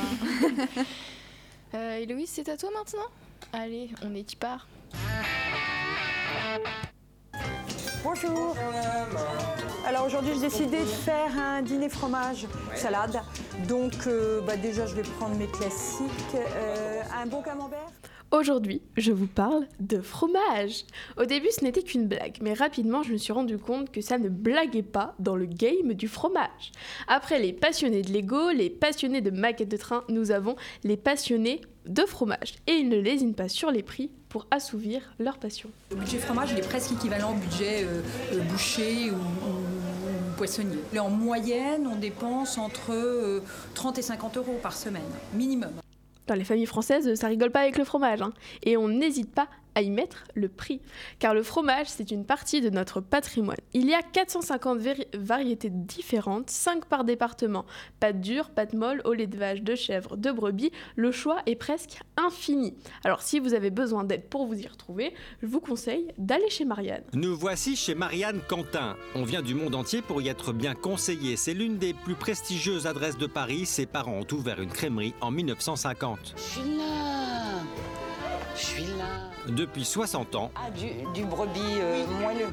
Euh, 1.73 1.97
Héloïse, 1.97 2.29
c'est 2.29 2.47
à 2.47 2.55
toi 2.55 2.69
maintenant? 2.73 3.03
Allez, 3.51 3.89
on 4.01 4.15
est 4.15 4.31
y 4.31 4.35
part? 4.37 4.65
Bonjour. 8.01 8.55
Alors 9.87 10.07
aujourd'hui, 10.07 10.33
j'ai 10.33 10.41
décidé 10.41 10.79
de 10.79 10.85
faire 10.85 11.29
un 11.37 11.61
dîner 11.61 11.89
fromage 11.89 12.47
salade. 12.73 13.21
Donc 13.67 13.93
euh, 14.07 14.41
bah, 14.41 14.57
déjà, 14.57 14.87
je 14.87 14.95
vais 14.95 15.03
prendre 15.03 15.35
mes 15.35 15.45
classiques. 15.45 16.09
Euh, 16.33 17.01
un 17.21 17.27
bon 17.27 17.43
camembert? 17.43 17.91
Aujourd'hui, 18.31 18.81
je 18.97 19.11
vous 19.11 19.27
parle 19.27 19.67
de 19.79 20.01
fromage. 20.01 20.85
Au 21.17 21.25
début, 21.25 21.49
ce 21.51 21.63
n'était 21.63 21.83
qu'une 21.83 22.07
blague, 22.07 22.37
mais 22.41 22.53
rapidement, 22.53 23.03
je 23.03 23.13
me 23.13 23.17
suis 23.17 23.31
rendu 23.31 23.57
compte 23.57 23.91
que 23.91 24.01
ça 24.01 24.17
ne 24.17 24.29
blaguait 24.29 24.81
pas 24.81 25.15
dans 25.19 25.35
le 25.35 25.45
game 25.45 25.93
du 25.93 26.07
fromage. 26.07 26.71
Après 27.07 27.39
les 27.39 27.53
passionnés 27.53 28.01
de 28.01 28.11
Lego, 28.11 28.49
les 28.49 28.69
passionnés 28.69 29.21
de 29.21 29.31
maquettes 29.31 29.69
de 29.69 29.77
train, 29.77 30.03
nous 30.09 30.31
avons 30.31 30.55
les 30.83 30.97
passionnés 30.97 31.61
de 31.85 32.01
fromage. 32.01 32.55
Et 32.67 32.73
ils 32.73 32.89
ne 32.89 32.97
lésinent 32.97 33.35
pas 33.35 33.47
sur 33.47 33.71
les 33.71 33.83
prix 33.83 34.09
pour 34.27 34.47
assouvir 34.51 35.01
leur 35.19 35.37
passion. 35.37 35.69
Le 35.91 35.97
budget 35.97 36.17
fromage, 36.17 36.49
il 36.51 36.57
est 36.57 36.67
presque 36.67 36.91
équivalent 36.91 37.31
au 37.31 37.35
budget 37.35 37.83
euh, 37.85 38.01
euh, 38.33 38.41
boucher 38.41 39.11
ou, 39.11 40.35
poissonnier. 40.35 40.79
En 40.99 41.09
moyenne, 41.09 41.87
on 41.87 41.95
dépense 41.95 42.57
entre 42.57 42.91
euh, 42.91 43.39
30 43.75 43.99
et 43.99 44.01
50 44.01 44.37
euros 44.37 44.59
par 44.61 44.73
semaine, 44.75 45.03
minimum. 45.33 45.71
Dans 46.27 46.35
les 46.35 46.43
familles 46.43 46.65
françaises, 46.65 47.13
ça 47.15 47.27
rigole 47.27 47.51
pas 47.51 47.61
avec 47.61 47.77
le 47.77 47.83
fromage. 47.83 48.21
hein. 48.21 48.33
Et 48.63 48.77
on 48.77 48.87
n'hésite 48.87 49.33
pas 49.33 49.47
à 49.75 49.81
y 49.81 49.89
mettre 49.89 50.23
le 50.33 50.47
prix. 50.49 50.81
Car 51.19 51.33
le 51.33 51.43
fromage, 51.43 51.87
c'est 51.87 52.11
une 52.11 52.25
partie 52.25 52.61
de 52.61 52.69
notre 52.69 53.01
patrimoine. 53.01 53.57
Il 53.73 53.87
y 53.87 53.93
a 53.93 54.01
450 54.01 54.79
vari- 54.79 55.07
variétés 55.13 55.69
différentes, 55.69 56.49
5 56.49 56.85
par 56.85 57.03
département. 57.03 57.65
Pâte 57.99 58.21
dure, 58.21 58.49
pâte 58.49 58.73
molle, 58.73 59.01
au 59.05 59.13
lait 59.13 59.27
de 59.27 59.37
vache, 59.37 59.61
de 59.61 59.75
chèvre, 59.75 60.17
de 60.17 60.31
brebis. 60.31 60.71
Le 60.95 61.11
choix 61.11 61.37
est 61.45 61.55
presque 61.55 61.99
infini. 62.17 62.73
Alors 63.03 63.21
si 63.21 63.39
vous 63.39 63.53
avez 63.53 63.69
besoin 63.69 64.03
d'aide 64.03 64.23
pour 64.29 64.45
vous 64.47 64.55
y 64.59 64.67
retrouver, 64.67 65.13
je 65.41 65.47
vous 65.47 65.59
conseille 65.59 66.07
d'aller 66.17 66.49
chez 66.49 66.65
Marianne. 66.65 67.03
Nous 67.13 67.35
voici 67.35 67.75
chez 67.75 67.95
Marianne 67.95 68.41
Quentin. 68.47 68.95
On 69.15 69.23
vient 69.23 69.41
du 69.41 69.55
monde 69.55 69.75
entier 69.75 70.01
pour 70.01 70.21
y 70.21 70.29
être 70.29 70.53
bien 70.53 70.73
conseillé. 70.73 71.35
C'est 71.35 71.53
l'une 71.53 71.77
des 71.77 71.93
plus 71.93 72.15
prestigieuses 72.15 72.87
adresses 72.87 73.17
de 73.17 73.27
Paris. 73.27 73.65
Ses 73.65 73.85
parents 73.85 74.19
ont 74.19 74.33
ouvert 74.33 74.61
une 74.61 74.69
crèmerie 74.71 75.13
en 75.21 75.31
1950. 75.31 76.33
Je 76.37 76.41
suis 76.41 76.77
là. 76.77 77.61
Je 78.55 78.61
suis 78.65 78.83
là. 78.97 79.29
Depuis 79.47 79.85
60 79.85 80.35
ans, 80.35 80.51
Ah, 80.55 80.71
du, 80.71 80.87
du 81.13 81.25
brebis 81.25 81.59
euh, 81.79 82.05
moelleux. 82.21 82.47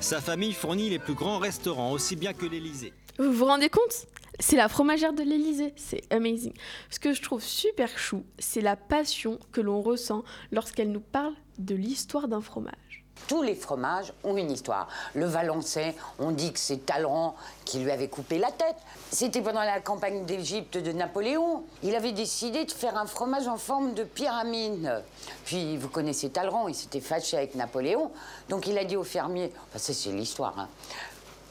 sa 0.00 0.20
famille 0.20 0.52
fournit 0.52 0.88
les 0.88 0.98
plus 0.98 1.14
grands 1.14 1.38
restaurants, 1.38 1.92
aussi 1.92 2.16
bien 2.16 2.32
que 2.32 2.46
l'Élysée. 2.46 2.92
Vous 3.18 3.32
vous 3.32 3.44
rendez 3.44 3.68
compte? 3.68 4.06
C'est 4.40 4.56
la 4.56 4.68
fromagère 4.68 5.12
de 5.12 5.22
l'Elysée, 5.22 5.74
c'est 5.76 6.10
amazing. 6.12 6.54
Ce 6.90 6.98
que 6.98 7.12
je 7.12 7.20
trouve 7.20 7.42
super 7.42 7.98
chou, 7.98 8.24
c'est 8.38 8.62
la 8.62 8.76
passion 8.76 9.38
que 9.52 9.60
l'on 9.60 9.82
ressent 9.82 10.24
lorsqu'elle 10.52 10.90
nous 10.90 11.00
parle 11.02 11.34
de 11.58 11.74
l'histoire 11.74 12.28
d'un 12.28 12.40
fromage. 12.40 13.01
Tous 13.28 13.42
les 13.42 13.54
fromages 13.54 14.12
ont 14.24 14.36
une 14.36 14.50
histoire. 14.50 14.88
Le 15.14 15.26
Valençay, 15.26 15.94
on 16.18 16.32
dit 16.32 16.52
que 16.52 16.58
c'est 16.58 16.84
Talleyrand 16.84 17.34
qui 17.64 17.78
lui 17.78 17.90
avait 17.90 18.08
coupé 18.08 18.38
la 18.38 18.50
tête. 18.50 18.76
C'était 19.10 19.40
pendant 19.40 19.62
la 19.62 19.80
campagne 19.80 20.24
d'Égypte 20.24 20.76
de 20.76 20.92
Napoléon. 20.92 21.64
Il 21.82 21.94
avait 21.94 22.12
décidé 22.12 22.64
de 22.64 22.70
faire 22.70 22.96
un 22.96 23.06
fromage 23.06 23.46
en 23.48 23.56
forme 23.56 23.94
de 23.94 24.04
pyramide. 24.04 25.02
Puis 25.44 25.76
vous 25.76 25.88
connaissez 25.88 26.30
Talleyrand, 26.30 26.68
il 26.68 26.74
s'était 26.74 27.00
fâché 27.00 27.36
avec 27.36 27.54
Napoléon. 27.54 28.10
Donc 28.48 28.66
il 28.66 28.76
a 28.76 28.84
dit 28.84 28.96
au 28.96 29.04
fermier, 29.04 29.52
enfin 29.68 29.78
ça 29.78 29.94
c'est 29.94 30.10
l'histoire, 30.10 30.58
hein. 30.58 30.68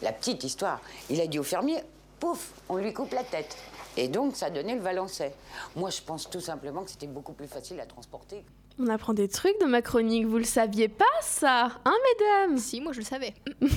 la 0.02 0.12
petite 0.12 0.44
histoire, 0.44 0.82
il 1.10 1.22
a 1.22 1.28
dit 1.28 1.40
au 1.40 1.44
fermier, 1.44 1.82
pouf, 2.20 2.52
on 2.70 2.76
lui 2.76 2.94
coupe 2.94 3.14
la 3.14 3.24
tête. 3.24 3.58
Et 3.98 4.08
donc 4.08 4.36
ça 4.36 4.50
donnait 4.50 4.76
le 4.76 4.82
Valençay. 4.82 5.34
Moi 5.76 5.90
je 5.90 6.02
pense 6.02 6.30
tout 6.30 6.42
simplement 6.42 6.84
que 6.84 6.92
c'était 6.92 7.08
beaucoup 7.08 7.34
plus 7.34 7.48
facile 7.48 7.80
à 7.80 7.86
transporter. 7.86 8.44
On 8.80 8.88
apprend 8.88 9.14
des 9.14 9.28
trucs 9.28 9.60
dans 9.60 9.68
ma 9.68 9.82
chronique, 9.82 10.26
vous 10.26 10.38
le 10.38 10.44
saviez 10.44 10.88
pas 10.88 11.06
ça 11.22 11.72
Hein 11.86 11.94
mesdames? 12.20 12.58
Si, 12.58 12.82
moi 12.82 12.94
je 12.94 13.00
le 13.00 13.06
savais. 13.06 13.34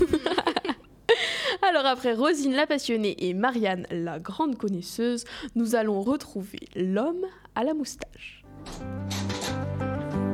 Alors 1.62 1.86
après 1.86 2.14
Rosine 2.14 2.54
la 2.54 2.66
passionnée 2.66 3.16
et 3.26 3.34
Marianne 3.34 3.86
la 3.90 4.18
grande 4.18 4.56
connaisseuse, 4.56 5.24
nous 5.54 5.74
allons 5.74 6.00
retrouver 6.02 6.60
l'homme 6.74 7.24
à 7.54 7.64
la 7.64 7.74
moustache. 7.74 8.44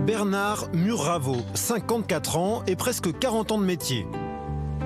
Bernard 0.06 0.70
Murravo, 0.72 1.36
54 1.54 2.36
ans 2.36 2.62
et 2.66 2.76
presque 2.76 3.18
40 3.18 3.52
ans 3.52 3.58
de 3.58 3.64
métier. 3.64 4.06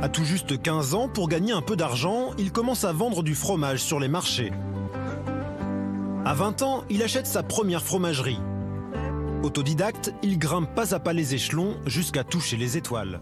À 0.03 0.09
tout 0.09 0.25
juste 0.25 0.61
15 0.61 0.95
ans, 0.95 1.09
pour 1.09 1.29
gagner 1.29 1.53
un 1.53 1.63
peu 1.63 1.77
d'argent, 1.77 2.33
il 2.37 2.53
commence 2.53 2.85
à 2.85 2.93
vendre 2.93 3.23
du 3.23 3.35
fromage 3.35 3.83
sur 3.83 4.01
les 4.01 4.09
marchés. 4.09 4.53
À 6.25 6.35
20 6.35 6.63
ans, 6.63 6.85
il 6.91 7.03
achète 7.03 7.27
sa 7.27 7.43
première 7.43 7.83
fromagerie. 7.83 8.39
Autodidacte, 9.45 10.15
il 10.23 10.39
grimpe 10.39 10.75
pas 10.75 10.95
à 10.95 10.99
pas 10.99 11.13
les 11.13 11.35
échelons 11.35 11.77
jusqu'à 11.85 12.25
toucher 12.25 12.57
les 12.57 12.79
étoiles. 12.79 13.21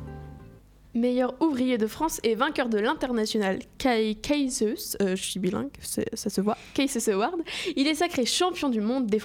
Meilleur 0.95 1.35
ouvrier 1.43 1.79
de 1.79 1.89
France 1.89 2.21
et 2.23 2.37
vainqueur 2.37 2.69
de 2.69 2.79
l'international 2.79 3.59
Cases, 3.77 4.63
euh, 5.03 5.17
je 5.17 5.21
suis 5.23 5.41
bilingue, 5.41 5.73
ça 5.81 6.31
se 6.31 6.41
voit, 6.41 6.57
Cases 6.75 7.09
Award, 7.09 7.41
il 7.75 7.89
est 7.89 7.97
sacré 7.97 8.25
champion 8.25 8.69
du 8.69 8.81
monde 8.81 9.07
des, 9.07 9.21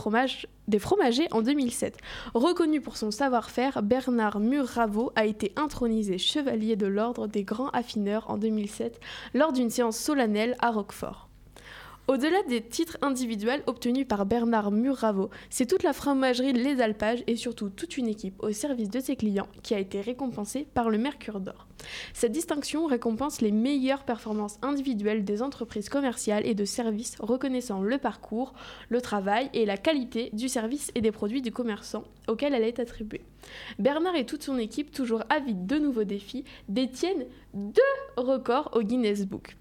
des 0.67 0.79
fromagers 0.79 1.27
en 1.29 1.43
2007. 1.43 1.97
Reconnu 2.33 2.81
pour 2.81 2.97
son 2.97 3.11
savoir-faire, 3.11 3.83
Bernard 3.83 4.39
Murravo 4.39 5.11
a 5.15 5.27
été 5.27 5.53
intronisé 5.55 6.17
chevalier 6.17 6.77
de 6.77 6.87
l'ordre 6.87 7.27
des 7.27 7.43
grands 7.43 7.69
affineurs 7.69 8.27
en 8.27 8.37
2007 8.37 8.99
lors 9.35 9.53
d'une 9.53 9.69
séance 9.69 9.99
solennelle 9.99 10.55
à 10.61 10.71
Roquefort. 10.71 11.29
Au-delà 12.07 12.41
des 12.43 12.61
titres 12.61 12.97
individuels 13.01 13.63
obtenus 13.67 14.07
par 14.07 14.25
Bernard 14.25 14.71
Murravo, 14.71 15.29
c'est 15.49 15.65
toute 15.65 15.83
la 15.83 15.91
fromagerie 15.91 16.53
Les 16.53 16.79
Alpages 16.79 17.21
et 17.27 17.35
surtout 17.35 17.69
toute 17.69 17.97
une 17.97 18.07
équipe 18.07 18.41
au 18.41 18.53
service 18.53 18.89
de 18.89 19.01
ses 19.01 19.17
clients 19.17 19.49
qui 19.61 19.73
a 19.75 19.79
été 19.79 19.99
récompensée 19.99 20.69
par 20.73 20.89
le 20.89 20.97
Mercure 20.97 21.41
d'Or. 21.41 21.67
Cette 22.13 22.31
distinction 22.31 22.85
récompense 22.85 23.41
les 23.41 23.51
meilleures 23.51 24.05
performances 24.05 24.57
individuelles 24.61 25.25
des 25.25 25.41
entreprises 25.41 25.89
commerciales 25.89 26.47
et 26.47 26.55
de 26.55 26.63
services 26.63 27.17
reconnaissant 27.19 27.81
le 27.81 27.97
parcours, 27.97 28.53
le 28.87 29.01
travail 29.01 29.49
et 29.51 29.65
la 29.65 29.75
qualité 29.75 30.29
du 30.31 30.47
service 30.47 30.93
et 30.95 31.01
des 31.01 31.11
produits 31.11 31.41
du 31.41 31.51
commerçant 31.51 32.05
auquel 32.29 32.53
elle 32.53 32.63
est 32.63 32.79
attribuée. 32.79 33.25
Bernard 33.79 34.15
et 34.15 34.25
toute 34.25 34.43
son 34.43 34.57
équipe, 34.57 34.91
toujours 34.91 35.23
avides 35.29 35.65
de 35.65 35.77
nouveaux 35.77 36.05
défis, 36.05 36.45
détiennent 36.69 37.25
deux 37.53 37.81
records 38.15 38.69
au 38.73 38.81
Guinness 38.81 39.25
Book 39.25 39.57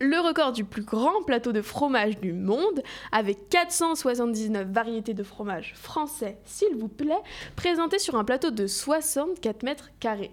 le 0.00 0.18
record 0.20 0.52
du 0.52 0.64
plus 0.64 0.82
grand 0.82 1.22
plateau 1.24 1.52
de 1.52 1.62
fromage 1.62 2.18
du 2.20 2.32
monde, 2.32 2.82
avec 3.10 3.48
479 3.48 4.68
variétés 4.68 5.14
de 5.14 5.22
fromage 5.22 5.74
français, 5.76 6.38
s'il 6.44 6.74
vous 6.76 6.88
plaît, 6.88 7.20
présenté 7.56 7.98
sur 7.98 8.16
un 8.16 8.24
plateau 8.24 8.50
de 8.50 8.66
64 8.66 9.62
mètres 9.62 9.90
carrés. 10.00 10.32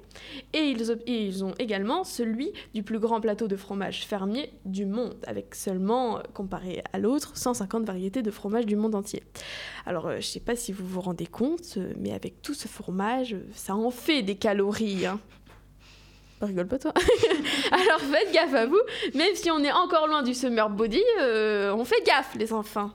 Et 0.54 0.76
ils, 1.08 1.44
ont 1.44 1.54
également 1.60 2.04
celui 2.04 2.52
du 2.74 2.84
plus 2.84 3.00
grand 3.00 3.22
plateau 3.22 3.48
de 3.48 3.56
fromage 3.56 4.06
fermier 4.06 4.52
du 4.66 4.86
monde, 4.86 5.18
avec 5.28 5.56
seulement, 5.56 6.18
euh, 6.18 6.22
comparé 6.34 6.84
à 6.94 7.00
l'autre, 7.00 7.36
150 7.36 7.86
variétés 7.86 8.22
de 8.22 8.32
fromage 8.32 8.66
du 8.66 8.76
monde 8.76 8.96
entier. 8.96 9.24
Alors, 9.86 10.08
euh, 10.08 10.18
je 10.20 10.26
sais 10.26 10.40
pas 10.40 10.56
si 10.56 10.72
vous 10.72 10.86
vous 10.86 11.02
rendez 11.02 11.28
compte, 11.28 11.76
euh, 11.78 11.94
mais 11.98 12.12
avec 12.12 12.42
tout 12.42 12.54
ce 12.54 12.68
fromage, 12.68 13.36
ça 13.54 13.76
en 13.76 13.92
fait 13.92 14.22
des 14.22 14.36
calories. 14.36 15.06
Hein. 15.06 15.20
Rigole 16.42 16.68
pas 16.68 16.80
toi. 16.80 16.94
Alors 17.72 18.00
faites 18.00 18.32
gaffe 18.32 18.54
à 18.54 18.66
vous, 18.66 18.80
même 19.14 19.36
si 19.36 19.52
on 19.52 19.64
est 19.64 19.72
encore 19.72 20.08
loin 20.08 20.24
du 20.24 20.34
summer 20.34 20.70
body, 20.70 21.04
euh, 21.20 21.74
on 21.74 21.84
fait 21.84 22.02
gaffe 22.06 22.34
les 22.36 22.54
enfants. 22.54 22.92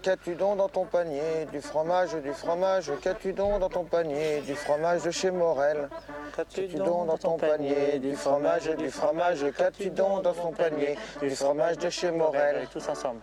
Qu'as-tu 0.00 0.36
donc 0.36 0.58
dans 0.58 0.68
ton 0.68 0.84
panier 0.84 1.46
Du 1.52 1.60
fromage, 1.60 2.14
du 2.14 2.32
fromage, 2.32 2.90
qu'as-tu 3.02 3.32
donc 3.32 3.58
dans 3.58 3.68
ton 3.68 3.84
panier 3.84 4.40
Du 4.46 4.54
fromage 4.54 5.02
de 5.02 5.10
chez 5.10 5.32
Morel? 5.32 5.88
Qu'as-tu 6.36 6.68
donc 6.68 7.08
dans 7.08 7.18
ton 7.18 7.36
panier 7.36 7.98
Du 7.98 8.14
fromage, 8.14 8.70
du 8.78 8.90
fromage, 8.90 9.44
qu'as-tu 9.56 9.90
donc 9.90 10.22
dans 10.22 10.34
ton 10.34 10.52
panier 10.52 10.96
Du 11.20 11.30
fromage 11.30 11.78
de 11.78 11.90
chez 11.90 12.12
Morel? 12.12 12.68
Tous 12.72 12.88
ensemble. 12.88 13.20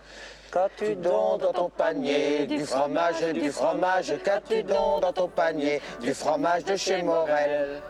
Qu'as-tu 0.52 0.96
donc 0.96 1.40
dans 1.40 1.52
ton 1.52 1.70
panier 1.70 2.46
Du 2.46 2.64
fromage, 2.64 3.22
du 3.32 3.50
fromage, 3.50 4.14
qu'as-tu 4.22 4.62
donc 4.62 5.00
dans 5.00 5.12
ton 5.14 5.28
panier 5.28 5.80
Du 6.00 6.12
fromage 6.12 6.64
de 6.64 6.76
chez 6.76 7.02
Morel? 7.02 7.82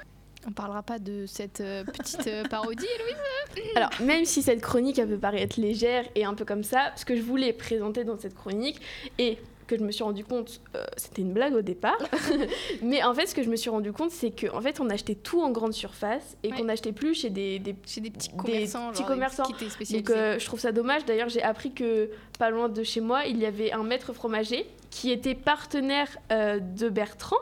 On 0.47 0.53
parlera 0.53 0.83
pas 0.83 0.99
de 0.99 1.27
cette 1.27 1.61
euh, 1.61 1.85
petite 1.85 2.27
euh, 2.27 2.45
parodie, 2.45 2.87
Louise 3.01 3.67
Alors, 3.77 3.91
même 4.01 4.25
si 4.25 4.43
cette 4.43 4.61
chronique 4.61 4.99
elle 4.99 5.09
peut 5.09 5.19
paraître 5.19 5.61
légère 5.61 6.05
et 6.15 6.25
un 6.25 6.35
peu 6.35 6.45
comme 6.45 6.63
ça, 6.63 6.93
ce 6.97 7.05
que 7.05 7.17
je 7.17 7.23
voulais 7.23 7.53
présenter 7.53 8.05
dans 8.05 8.19
cette 8.19 8.35
chronique 8.35 8.81
et 9.19 9.39
que 9.67 9.77
je 9.77 9.83
me 9.83 9.91
suis 9.91 10.05
rendu 10.05 10.25
compte, 10.25 10.61
euh, 10.75 10.85
c'était 10.97 11.23
une 11.23 11.33
blague 11.33 11.55
au 11.55 11.63
départ, 11.63 11.99
mais 12.83 13.03
en 13.03 13.15
fait, 13.15 13.27
ce 13.27 13.35
que 13.35 13.43
je 13.43 13.51
me 13.51 13.57
suis 13.57 13.71
rendu 13.71 13.93
compte, 13.93 14.11
c'est 14.11 14.31
qu'en 14.31 14.61
fait, 14.61 14.81
on 14.81 14.89
achetait 14.89 15.15
tout 15.15 15.43
en 15.43 15.51
grande 15.51 15.73
surface 15.73 16.37
et 16.43 16.51
qu'on 16.51 16.65
n'achetait 16.65 16.93
plus 16.93 17.15
chez 17.15 17.31
des, 17.31 17.59
des, 17.59 17.75
chez 17.87 18.01
des 18.01 18.11
petits 18.11 18.31
commerçants, 18.31 18.91
petits 18.91 19.03
genre, 19.03 19.09
des 19.09 19.15
commerçants. 19.15 19.49
Donc, 19.91 20.11
euh, 20.11 20.39
je 20.39 20.47
trouve 20.47 20.61
ça 20.61 20.73
dommage. 20.73 21.05
D'ailleurs, 21.05 21.29
j'ai 21.29 21.43
appris 21.43 21.73
que 21.73 22.11
pas 22.39 22.51
loin 22.51 22.69
de 22.69 22.83
chez 22.83 23.01
moi, 23.01 23.27
il 23.27 23.39
y 23.39 23.47
avait 23.47 23.73
un 23.73 23.83
maître 23.83 24.13
fromager 24.13 24.67
qui 24.91 25.11
était 25.11 25.35
partenaire 25.35 26.09
euh, 26.33 26.59
de 26.61 26.89
Bertrand. 26.89 27.37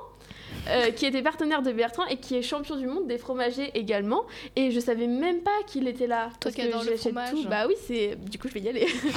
Euh, 0.69 0.91
qui 0.91 1.07
était 1.07 1.23
partenaire 1.23 1.63
de 1.63 1.73
Bertrand 1.73 2.07
et 2.07 2.17
qui 2.17 2.37
est 2.37 2.43
champion 2.43 2.77
du 2.77 2.87
monde 2.87 3.07
des 3.07 3.19
fromagers 3.19 3.71
également. 3.75 4.25
Et 4.57 4.71
je 4.71 4.81
savais 4.81 5.07
même 5.07 5.41
pas 5.43 5.51
qu'il 5.67 5.87
était 5.89 6.07
là. 6.07 6.29
Toi 6.41 6.51
parce 6.53 6.55
qui 6.55 6.63
que 6.63 6.71
j'achète 6.73 6.99
fromage. 6.99 7.31
tout. 7.31 7.49
Bah 7.49 7.67
oui, 7.69 7.75
c'est. 7.87 8.17
Du 8.17 8.39
coup, 8.39 8.49
je 8.49 8.55
vais 8.55 8.61
y 8.61 8.69
aller. 8.69 8.87
Ah 9.05 9.17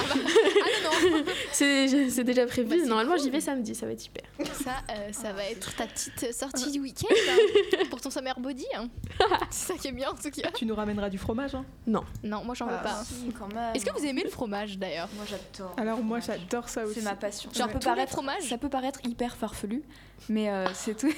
non, 0.84 1.18
non 1.18 1.24
c'est 1.52 2.10
c'est 2.10 2.24
déjà 2.24 2.46
prévu. 2.46 2.70
Bah, 2.70 2.86
Normalement, 2.88 3.14
cool. 3.16 3.24
j'y 3.24 3.30
vais 3.30 3.40
samedi. 3.42 3.76
Ça 3.76 3.86
va 3.86 3.92
être 3.94 4.02
super. 4.02 4.24
Ça, 4.54 4.72
euh, 4.92 5.10
ça 5.12 5.34
va 5.34 5.44
être 5.50 5.76
ta 5.76 5.86
petite 5.88 6.34
sortie 6.34 6.72
du 6.72 6.80
week-end 6.80 7.08
hein, 7.30 7.78
pour 7.90 8.02
ton 8.02 8.10
summer 8.10 8.40
body. 8.40 8.66
hein. 8.76 8.88
C'est 9.50 9.74
ça 9.74 9.80
qui 9.80 9.88
est 9.88 9.92
bien 9.92 10.10
en 10.10 10.16
tout 10.16 10.30
cas. 10.30 10.50
Tu 10.54 10.66
nous 10.66 10.76
ramèneras 10.76 11.10
du 11.10 11.18
fromage, 11.18 11.56
hein 11.56 11.66
Non. 11.86 12.04
Non, 12.24 12.44
moi 12.44 12.56
j'en 12.56 12.68
veux 12.68 12.76
Ah, 12.80 12.84
pas. 12.84 13.04
si. 13.04 13.28
Est-ce 13.76 13.86
que 13.86 13.98
vous 13.98 14.06
aimez 14.06 14.24
le 14.24 14.30
fromage 14.30 14.78
d'ailleurs? 14.78 15.10
Moi 15.16 15.26
j'adore. 15.30 15.74
Alors 15.78 16.00
moi 16.00 16.20
j'adore 16.20 16.70
ça 16.70 16.84
aussi. 16.86 16.96
C'est 16.96 17.02
ma 17.06 17.16
passion. 17.16 17.50
Genre 17.54 17.68
ça 17.68 17.74
peut 17.74 17.80
paraître, 17.80 18.12
fromages? 18.12 18.44
Ça 18.44 18.58
peut 18.58 18.70
paraître 18.70 19.00
hyper 19.08 19.36
farfelu, 19.36 19.84
mais 20.30 20.50
euh, 20.50 20.66
c'est 20.74 20.96
tout, 20.98 21.12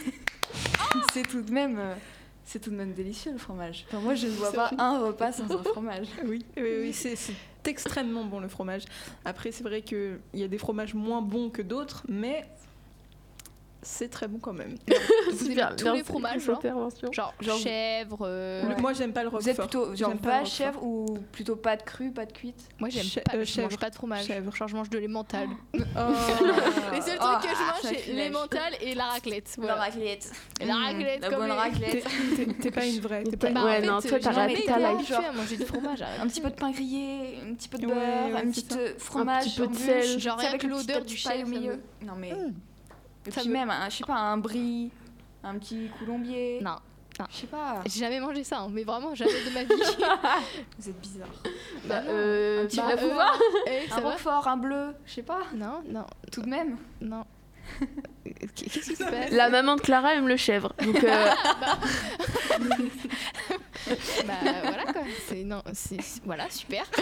c'est 1.14 1.28
tout 1.28 1.42
de 1.42 1.52
même, 1.52 1.78
euh, 1.80 1.96
c'est 2.46 2.60
tout 2.60 2.70
de 2.70 2.76
même 2.76 2.94
délicieux 2.94 3.32
le 3.32 3.38
fromage. 3.38 3.86
Enfin, 3.88 4.00
moi 4.00 4.16
je 4.16 4.28
ne 4.28 4.32
vois 4.32 4.52
pas 4.52 4.68
vrai. 4.68 4.76
un 4.80 5.00
repas 5.00 5.32
sans 5.32 5.52
un 5.52 5.64
fromage. 5.64 6.08
Oui, 6.26 6.44
oui, 6.58 6.72
oui, 6.82 6.94
c'est 6.94 7.16
c'est 7.16 7.34
extrêmement 7.66 8.24
bon 8.24 8.40
le 8.40 8.48
fromage. 8.48 8.84
Après, 9.26 9.52
c'est 9.52 9.64
vrai 9.64 9.82
qu'il 9.82 10.20
y 10.34 10.44
a 10.44 10.48
des 10.48 10.58
fromages 10.58 10.94
moins 10.94 11.22
bons 11.22 11.50
que 11.50 11.62
d'autres, 11.62 12.04
mais 12.08 12.48
c'est 13.82 14.10
très 14.10 14.28
bon 14.28 14.40
quand 14.40 14.54
même. 14.54 14.76
Vous 15.32 15.46
aimez 15.46 15.50
Super, 15.54 15.76
tous 15.76 15.84
merci 15.86 15.98
les 16.00 16.04
fromages, 16.04 16.46
pour 16.46 16.62
genre. 16.62 16.90
Genre, 17.12 17.34
Genre- 17.40 17.58
chèvre. 17.60 18.18
euh, 18.24 18.64
Le- 18.70 18.82
Moi, 18.82 18.94
j'aime 18.94 19.14
pas 19.14 19.24
le 19.24 19.30
Vous 19.30 19.38
êtes 19.50 19.58
roquefort. 19.60 19.68
plutôt 19.86 19.96
genre 19.96 20.10
J'aime 20.12 20.20
pas 20.20 20.40
roquefort. 20.40 20.46
chèvre 20.48 20.84
ou 20.84 21.06
plutôt 21.32 21.56
pâte 21.56 21.86
crue, 21.86 22.12
pâte 22.12 22.34
cuite? 22.34 22.68
Moi 22.80 22.90
j'aime 22.90 23.06
pas, 23.24 23.36
euh, 23.36 23.46
je 23.46 23.62
mange 23.62 23.78
pas 23.78 23.90
de 23.90 23.96
fromage. 23.96 24.26
Chèvre. 24.26 24.56
Genre 24.56 24.68
je 24.68 24.76
mange 24.76 24.90
de 24.90 24.98
l'emmental. 25.00 25.48
Oh. 25.74 25.80
Les 26.94 27.02
seuls 27.02 27.18
Oh, 27.22 27.26
trucs 27.40 27.52
que 27.52 27.56
je 27.58 27.62
mange 27.64 27.80
c'est 28.06 28.14
l'emmental 28.14 28.74
et 28.82 28.96
la 28.96 29.06
raclette. 29.06 29.56
La 29.58 29.64
Voilà. 29.64 29.76
raclette. 29.82 30.32
La 30.62 30.66
Mmh, 30.66 30.84
raclette, 30.84 31.22
la 31.22 31.30
comme 31.30 31.38
bonne 31.40 31.48
les- 31.48 31.54
raclette. 31.54 32.06
T'es- 32.62 32.72
pas 32.72 32.86
une 32.86 33.00
vraie. 33.00 33.24
T'es 33.24 33.38
pas 33.38 33.48
une 33.50 33.54
Bah, 33.54 33.64
Ouais, 33.66 33.78
en 33.78 33.82
fait, 33.82 33.88
non, 33.88 34.02
toi, 34.02 34.20
t'as 34.20 34.48
life. 34.48 34.70
habituée 34.70 35.16
à 35.26 35.32
manger 35.32 35.58
du 35.58 35.66
fromage. 35.66 36.02
Un 36.22 36.28
petit 36.28 36.42
peu 36.42 36.50
de 36.50 36.56
pain 36.56 36.72
grillé, 36.72 37.40
un 37.50 37.54
petit 37.54 37.70
peu 37.70 37.78
de 37.78 37.88
beurre, 37.88 38.36
un 38.36 38.52
petit 38.52 38.66
fromage, 38.98 39.46
petit 39.46 39.60
peu 39.60 39.68
de 39.68 39.76
sel. 39.76 40.20
Genre 40.20 40.40
avec 40.40 40.64
l'odeur 40.64 41.06
du 41.06 41.14
au 41.14 41.18
chèvre, 41.18 41.46
ça 41.48 41.50
milieu. 41.50 41.80
Non 42.06 42.14
mais. 42.18 42.34
Et 43.26 43.32
Ça 43.32 43.42
puis 43.42 43.50
me- 43.50 43.54
même, 43.54 43.70
un- 43.70 43.90
je 43.90 43.98
sais 43.98 44.04
pas, 44.04 44.16
un 44.16 44.38
brie, 44.38 44.92
un 45.44 45.58
petit 45.58 45.90
coulombier. 46.00 46.60
Non. 46.62 46.76
non. 47.20 47.26
Je 47.30 47.36
sais 47.38 47.48
pas. 47.48 47.82
J'ai 47.86 48.00
jamais 48.00 48.20
mangé 48.20 48.44
ça, 48.44 48.60
hein, 48.60 48.70
mais 48.72 48.84
vraiment 48.84 49.14
jamais 49.16 49.32
de 49.32 49.54
ma 49.54 49.64
vie. 49.64 49.82
Vous 50.80 50.90
êtes 50.90 51.00
bizarre. 51.02 51.28
Bah, 51.86 52.02
non. 52.02 52.08
euh, 52.10 52.64
Un 52.64 52.68
petit 52.68 52.78
bah, 52.78 52.90
euh, 52.92 52.98
pouvoir. 52.98 53.40
Eh, 53.68 53.92
Un 53.92 54.00
roquefort, 54.00 54.48
un 54.48 54.58
bleu, 54.58 54.96
je 55.06 55.14
sais 55.14 55.24
pas. 55.24 55.42
Non, 55.54 55.82
non, 55.88 56.06
Tout 56.32 56.42
de 56.42 56.50
même. 56.50 56.78
non. 57.02 57.24
Qu'est-ce 58.56 58.90
qui 58.90 58.96
se 58.96 59.04
passe 59.04 59.32
La 59.32 59.50
maman 59.50 59.76
de 59.76 59.82
Clara 59.82 60.14
aime 60.16 60.28
le 60.28 60.38
chèvre. 60.38 60.74
Donc, 60.84 61.04
euh, 61.04 61.26
bah 64.26 64.34
voilà 64.64 64.84
quoi. 64.92 65.02
C'est 65.28 65.44
non, 65.44 65.62
c'est 65.74 65.98
voilà 66.26 66.50
super. 66.50 66.84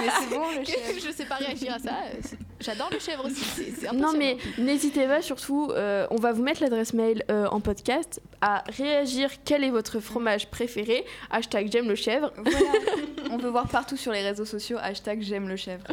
Mais 0.00 0.06
c'est 0.20 0.30
bon 0.34 0.44
le 0.56 0.64
chèvre. 0.64 1.00
Je 1.06 1.12
sais 1.12 1.24
pas 1.24 1.36
réagir 1.36 1.74
à 1.74 1.78
ça. 1.78 1.90
C'est- 2.22 2.38
J'adore 2.60 2.88
le 2.92 2.98
chèvre 2.98 3.24
aussi. 3.24 3.44
c'est- 3.44 3.72
C'est 3.80 3.92
Non 3.92 4.12
mais 4.16 4.36
n'hésitez 4.58 5.06
pas 5.06 5.22
surtout, 5.22 5.70
euh, 5.72 6.06
on 6.10 6.16
va 6.16 6.32
vous 6.32 6.42
mettre 6.42 6.60
l'adresse 6.62 6.92
mail 6.92 7.24
euh, 7.30 7.46
en 7.48 7.60
podcast, 7.60 8.20
à 8.40 8.64
réagir 8.76 9.30
quel 9.44 9.62
est 9.64 9.70
votre 9.70 10.00
fromage 10.00 10.48
préféré, 10.50 11.04
hashtag 11.30 11.70
j'aime 11.72 11.88
le 11.88 11.94
chèvre. 11.94 12.32
Voilà. 12.36 12.58
On 13.30 13.36
veut 13.36 13.50
voir 13.50 13.68
partout 13.68 13.96
sur 13.96 14.10
les 14.12 14.22
réseaux 14.22 14.44
sociaux 14.44 14.76
hashtag 14.80 15.20
j'aime 15.22 15.48
le 15.48 15.56
chèvre. 15.56 15.84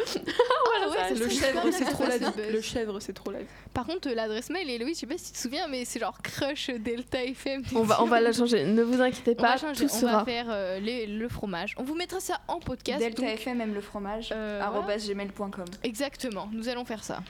Ah 0.85 0.89
ouais, 1.09 1.15
ça 1.17 1.23
le 1.23 1.29
chèvre, 1.29 1.61
c'est 1.71 1.85
trop 1.85 2.03
la 2.05 2.19
ça 2.19 2.29
vie. 2.31 2.41
se 2.47 2.51
Le 2.53 2.61
chèvre, 2.61 2.99
c'est 2.99 3.13
trop 3.13 3.31
la 3.31 3.39
vie. 3.39 3.45
Par 3.73 3.85
contre, 3.85 4.09
l'adresse 4.09 4.49
mail, 4.49 4.69
Héloïse, 4.69 4.95
je 4.97 4.99
sais 5.01 5.07
pas 5.07 5.17
si 5.17 5.25
tu 5.27 5.31
te 5.33 5.37
souviens, 5.37 5.67
mais 5.67 5.85
c'est 5.85 5.99
genre 5.99 6.21
crush 6.21 6.69
Delta 6.69 7.23
FM. 7.23 7.63
On 7.75 7.83
va, 7.83 8.01
on 8.01 8.05
va 8.05 8.21
la 8.21 8.31
changer, 8.31 8.63
ne 8.65 8.81
vous 8.83 9.01
inquiétez 9.01 9.35
On 9.37 9.41
va 9.41 9.51
pas, 9.53 9.57
changer, 9.57 9.85
tout 9.87 9.91
on 9.93 9.99
sera. 9.99 10.17
va 10.19 10.25
faire 10.25 10.45
euh, 10.49 10.79
les- 10.79 11.07
le 11.07 11.27
fromage. 11.29 11.73
On 11.77 11.83
vous 11.83 11.95
mettra 11.95 12.19
ça 12.19 12.39
en 12.47 12.59
podcast. 12.59 12.99
Delta 12.99 13.21
donc, 13.21 13.31
FM 13.31 13.61
aime 13.61 13.73
le 13.73 13.81
fromage. 13.81 14.29
euh, 14.31 14.61
arobase 14.61 15.07
gmail.com. 15.09 15.65
Exactement, 15.83 16.49
nous 16.51 16.69
allons 16.69 16.85
faire 16.85 17.03
ça. 17.03 17.21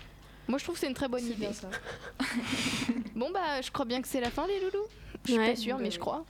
Moi, 0.47 0.59
je 0.59 0.63
trouve 0.63 0.75
que 0.75 0.81
c'est 0.81 0.87
une 0.87 0.93
très 0.93 1.07
bonne 1.07 1.25
idée. 1.25 1.33
bien 1.35 1.53
ça. 1.53 1.69
Bon, 3.15 3.29
bah, 3.33 3.61
je 3.61 3.71
crois 3.71 3.85
bien 3.85 4.01
que 4.01 4.07
c'est 4.07 4.19
la 4.21 4.29
fin, 4.29 4.45
les 4.47 4.59
loulous. 4.59 4.85
Je 5.25 5.31
suis 5.31 5.39
Ouais. 5.39 5.49
pas 5.51 5.55
sûre, 5.55 5.77
mais 5.79 5.89
je 5.89 5.99
crois. 5.99 6.23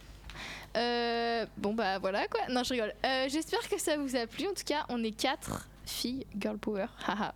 Euh, 0.78 1.46
bon, 1.58 1.74
bah 1.74 2.00
voilà 2.00 2.28
quoi. 2.28 2.42
Non, 2.50 2.64
je 2.64 2.74
rigole. 2.74 2.94
Euh, 3.06 3.26
J'espère 3.30 3.68
que 3.70 3.80
ça 3.80 3.98
vous 3.98 4.16
a 4.16 4.28
plu. 4.28 4.46
En 4.46 4.54
tout 4.54 4.64
cas, 4.66 4.86
on 4.90 5.04
est 5.04 5.12
quatre 5.12 5.68
filles, 5.86 6.26
girl 6.40 6.58
power. 6.58 6.86
haha. 7.08 7.34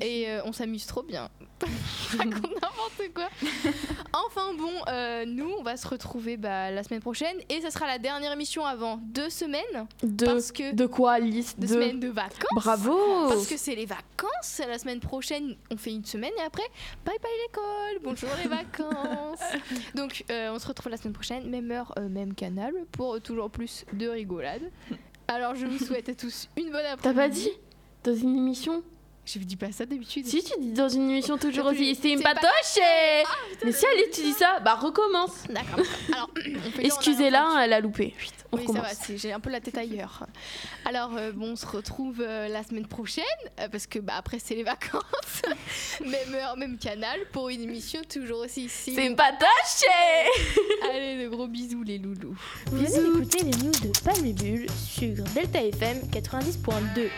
Et 0.00 0.28
euh, 0.28 0.40
on 0.44 0.52
s'amuse 0.52 0.86
trop 0.86 1.02
bien. 1.02 1.28
N'importe 2.18 3.02
quoi. 3.14 3.28
Enfin 4.12 4.52
bon, 4.54 4.72
euh, 4.88 5.24
nous, 5.26 5.50
on 5.58 5.62
va 5.62 5.76
se 5.76 5.86
retrouver 5.86 6.36
bah, 6.36 6.70
la 6.70 6.82
semaine 6.82 7.00
prochaine. 7.00 7.36
Et 7.48 7.60
ça 7.60 7.70
sera 7.70 7.86
la 7.86 7.98
dernière 7.98 8.32
émission 8.32 8.64
avant 8.64 8.98
deux 9.02 9.30
semaines. 9.30 9.86
De, 10.02 10.26
Parce 10.26 10.52
que 10.52 10.74
de 10.74 10.86
quoi, 10.86 11.12
Alice? 11.12 11.54
deux 11.58 11.66
De- 11.68 11.72
semaines 11.72 12.00
de 12.00 12.08
vacances. 12.08 12.48
Bravo 12.54 13.28
Parce 13.28 13.46
que 13.46 13.56
c'est 13.56 13.74
les 13.74 13.86
vacances. 13.86 14.60
La 14.66 14.78
semaine 14.78 15.00
prochaine, 15.00 15.56
on 15.70 15.76
fait 15.76 15.90
une 15.92 16.04
semaine 16.04 16.32
et 16.38 16.42
après, 16.42 16.64
bye 17.04 17.16
bye 17.22 17.30
l'école. 17.46 18.02
Bonjour 18.02 18.30
les 18.42 18.48
vacances. 18.48 19.38
Donc, 19.94 20.24
euh, 20.30 20.50
on 20.52 20.58
se 20.58 20.66
retrouve 20.66 20.90
la 20.90 20.96
semaine 20.96 21.12
prochaine, 21.14 21.48
même 21.48 21.70
heure, 21.70 21.94
même 22.10 22.34
canal, 22.34 22.72
pour 22.92 23.20
toujours 23.20 23.50
plus 23.50 23.84
de 23.92 24.08
rigolade. 24.08 24.62
Alors, 25.28 25.54
je 25.54 25.66
vous 25.66 25.78
souhaite 25.84 26.08
à 26.08 26.14
tous 26.14 26.48
une 26.56 26.70
bonne 26.72 26.84
après-midi. 26.84 27.02
T'as 27.02 27.14
pas 27.14 27.28
dit? 27.28 27.50
Dans 28.04 28.16
une 28.16 28.36
émission 28.36 28.82
Je 29.24 29.38
vous 29.38 29.44
dis 29.44 29.56
pas 29.56 29.70
ça 29.70 29.86
d'habitude. 29.86 30.26
Si 30.26 30.42
tu 30.42 30.58
dis 30.58 30.72
dans 30.72 30.88
une 30.88 31.08
émission 31.08 31.38
toujours 31.38 31.66
aussi, 31.66 31.94
c'est 31.94 32.10
une 32.10 32.20
patoche 32.22 32.78
eh 32.78 33.64
Mais 33.64 33.70
si 33.70 33.86
Alice 33.86 34.10
tu 34.12 34.22
dis 34.22 34.32
ça, 34.32 34.58
bah 34.58 34.74
recommence 34.74 35.44
D'accord. 35.48 35.84
Alors, 36.12 36.30
Excusez-la, 36.80 37.62
elle 37.62 37.72
a 37.72 37.78
loupé. 37.78 38.12
Chut, 38.18 38.32
on 38.50 38.56
Oui, 38.56 38.66
ça 38.66 38.80
va, 38.80 38.88
j'ai 39.14 39.32
un 39.32 39.38
peu 39.38 39.50
la 39.50 39.60
tête 39.60 39.78
ailleurs. 39.78 40.26
Alors, 40.84 41.16
euh, 41.16 41.30
bon, 41.30 41.52
on 41.52 41.56
se 41.56 41.64
retrouve 41.64 42.20
euh, 42.20 42.48
la 42.48 42.64
semaine 42.64 42.86
prochaine, 42.86 43.24
euh, 43.60 43.68
parce 43.68 43.86
que 43.86 44.00
bah, 44.00 44.14
après, 44.16 44.40
c'est 44.40 44.56
les 44.56 44.64
vacances. 44.64 45.42
même 46.04 46.34
heure, 46.34 46.56
même 46.56 46.76
canal, 46.76 47.20
pour 47.30 47.50
une 47.50 47.62
émission 47.62 48.00
toujours 48.08 48.40
aussi 48.40 48.64
ici. 48.64 48.96
C'est 48.96 49.06
une 49.06 49.14
patoche 49.14 49.84
eh 49.86 50.90
Allez, 50.90 51.24
de 51.24 51.28
gros 51.28 51.46
bisous, 51.46 51.84
les 51.84 51.98
loulous. 51.98 52.36
Vous 52.66 52.84
écoutez 52.84 53.44
les 53.44 53.56
news 53.64 53.70
de 53.70 53.92
Palme 54.04 54.26
et 54.26 54.32
Bulle 54.32 54.66
sur 54.76 55.14
Delta 55.34 55.62
FM 55.62 55.98
90.2. 56.10 57.08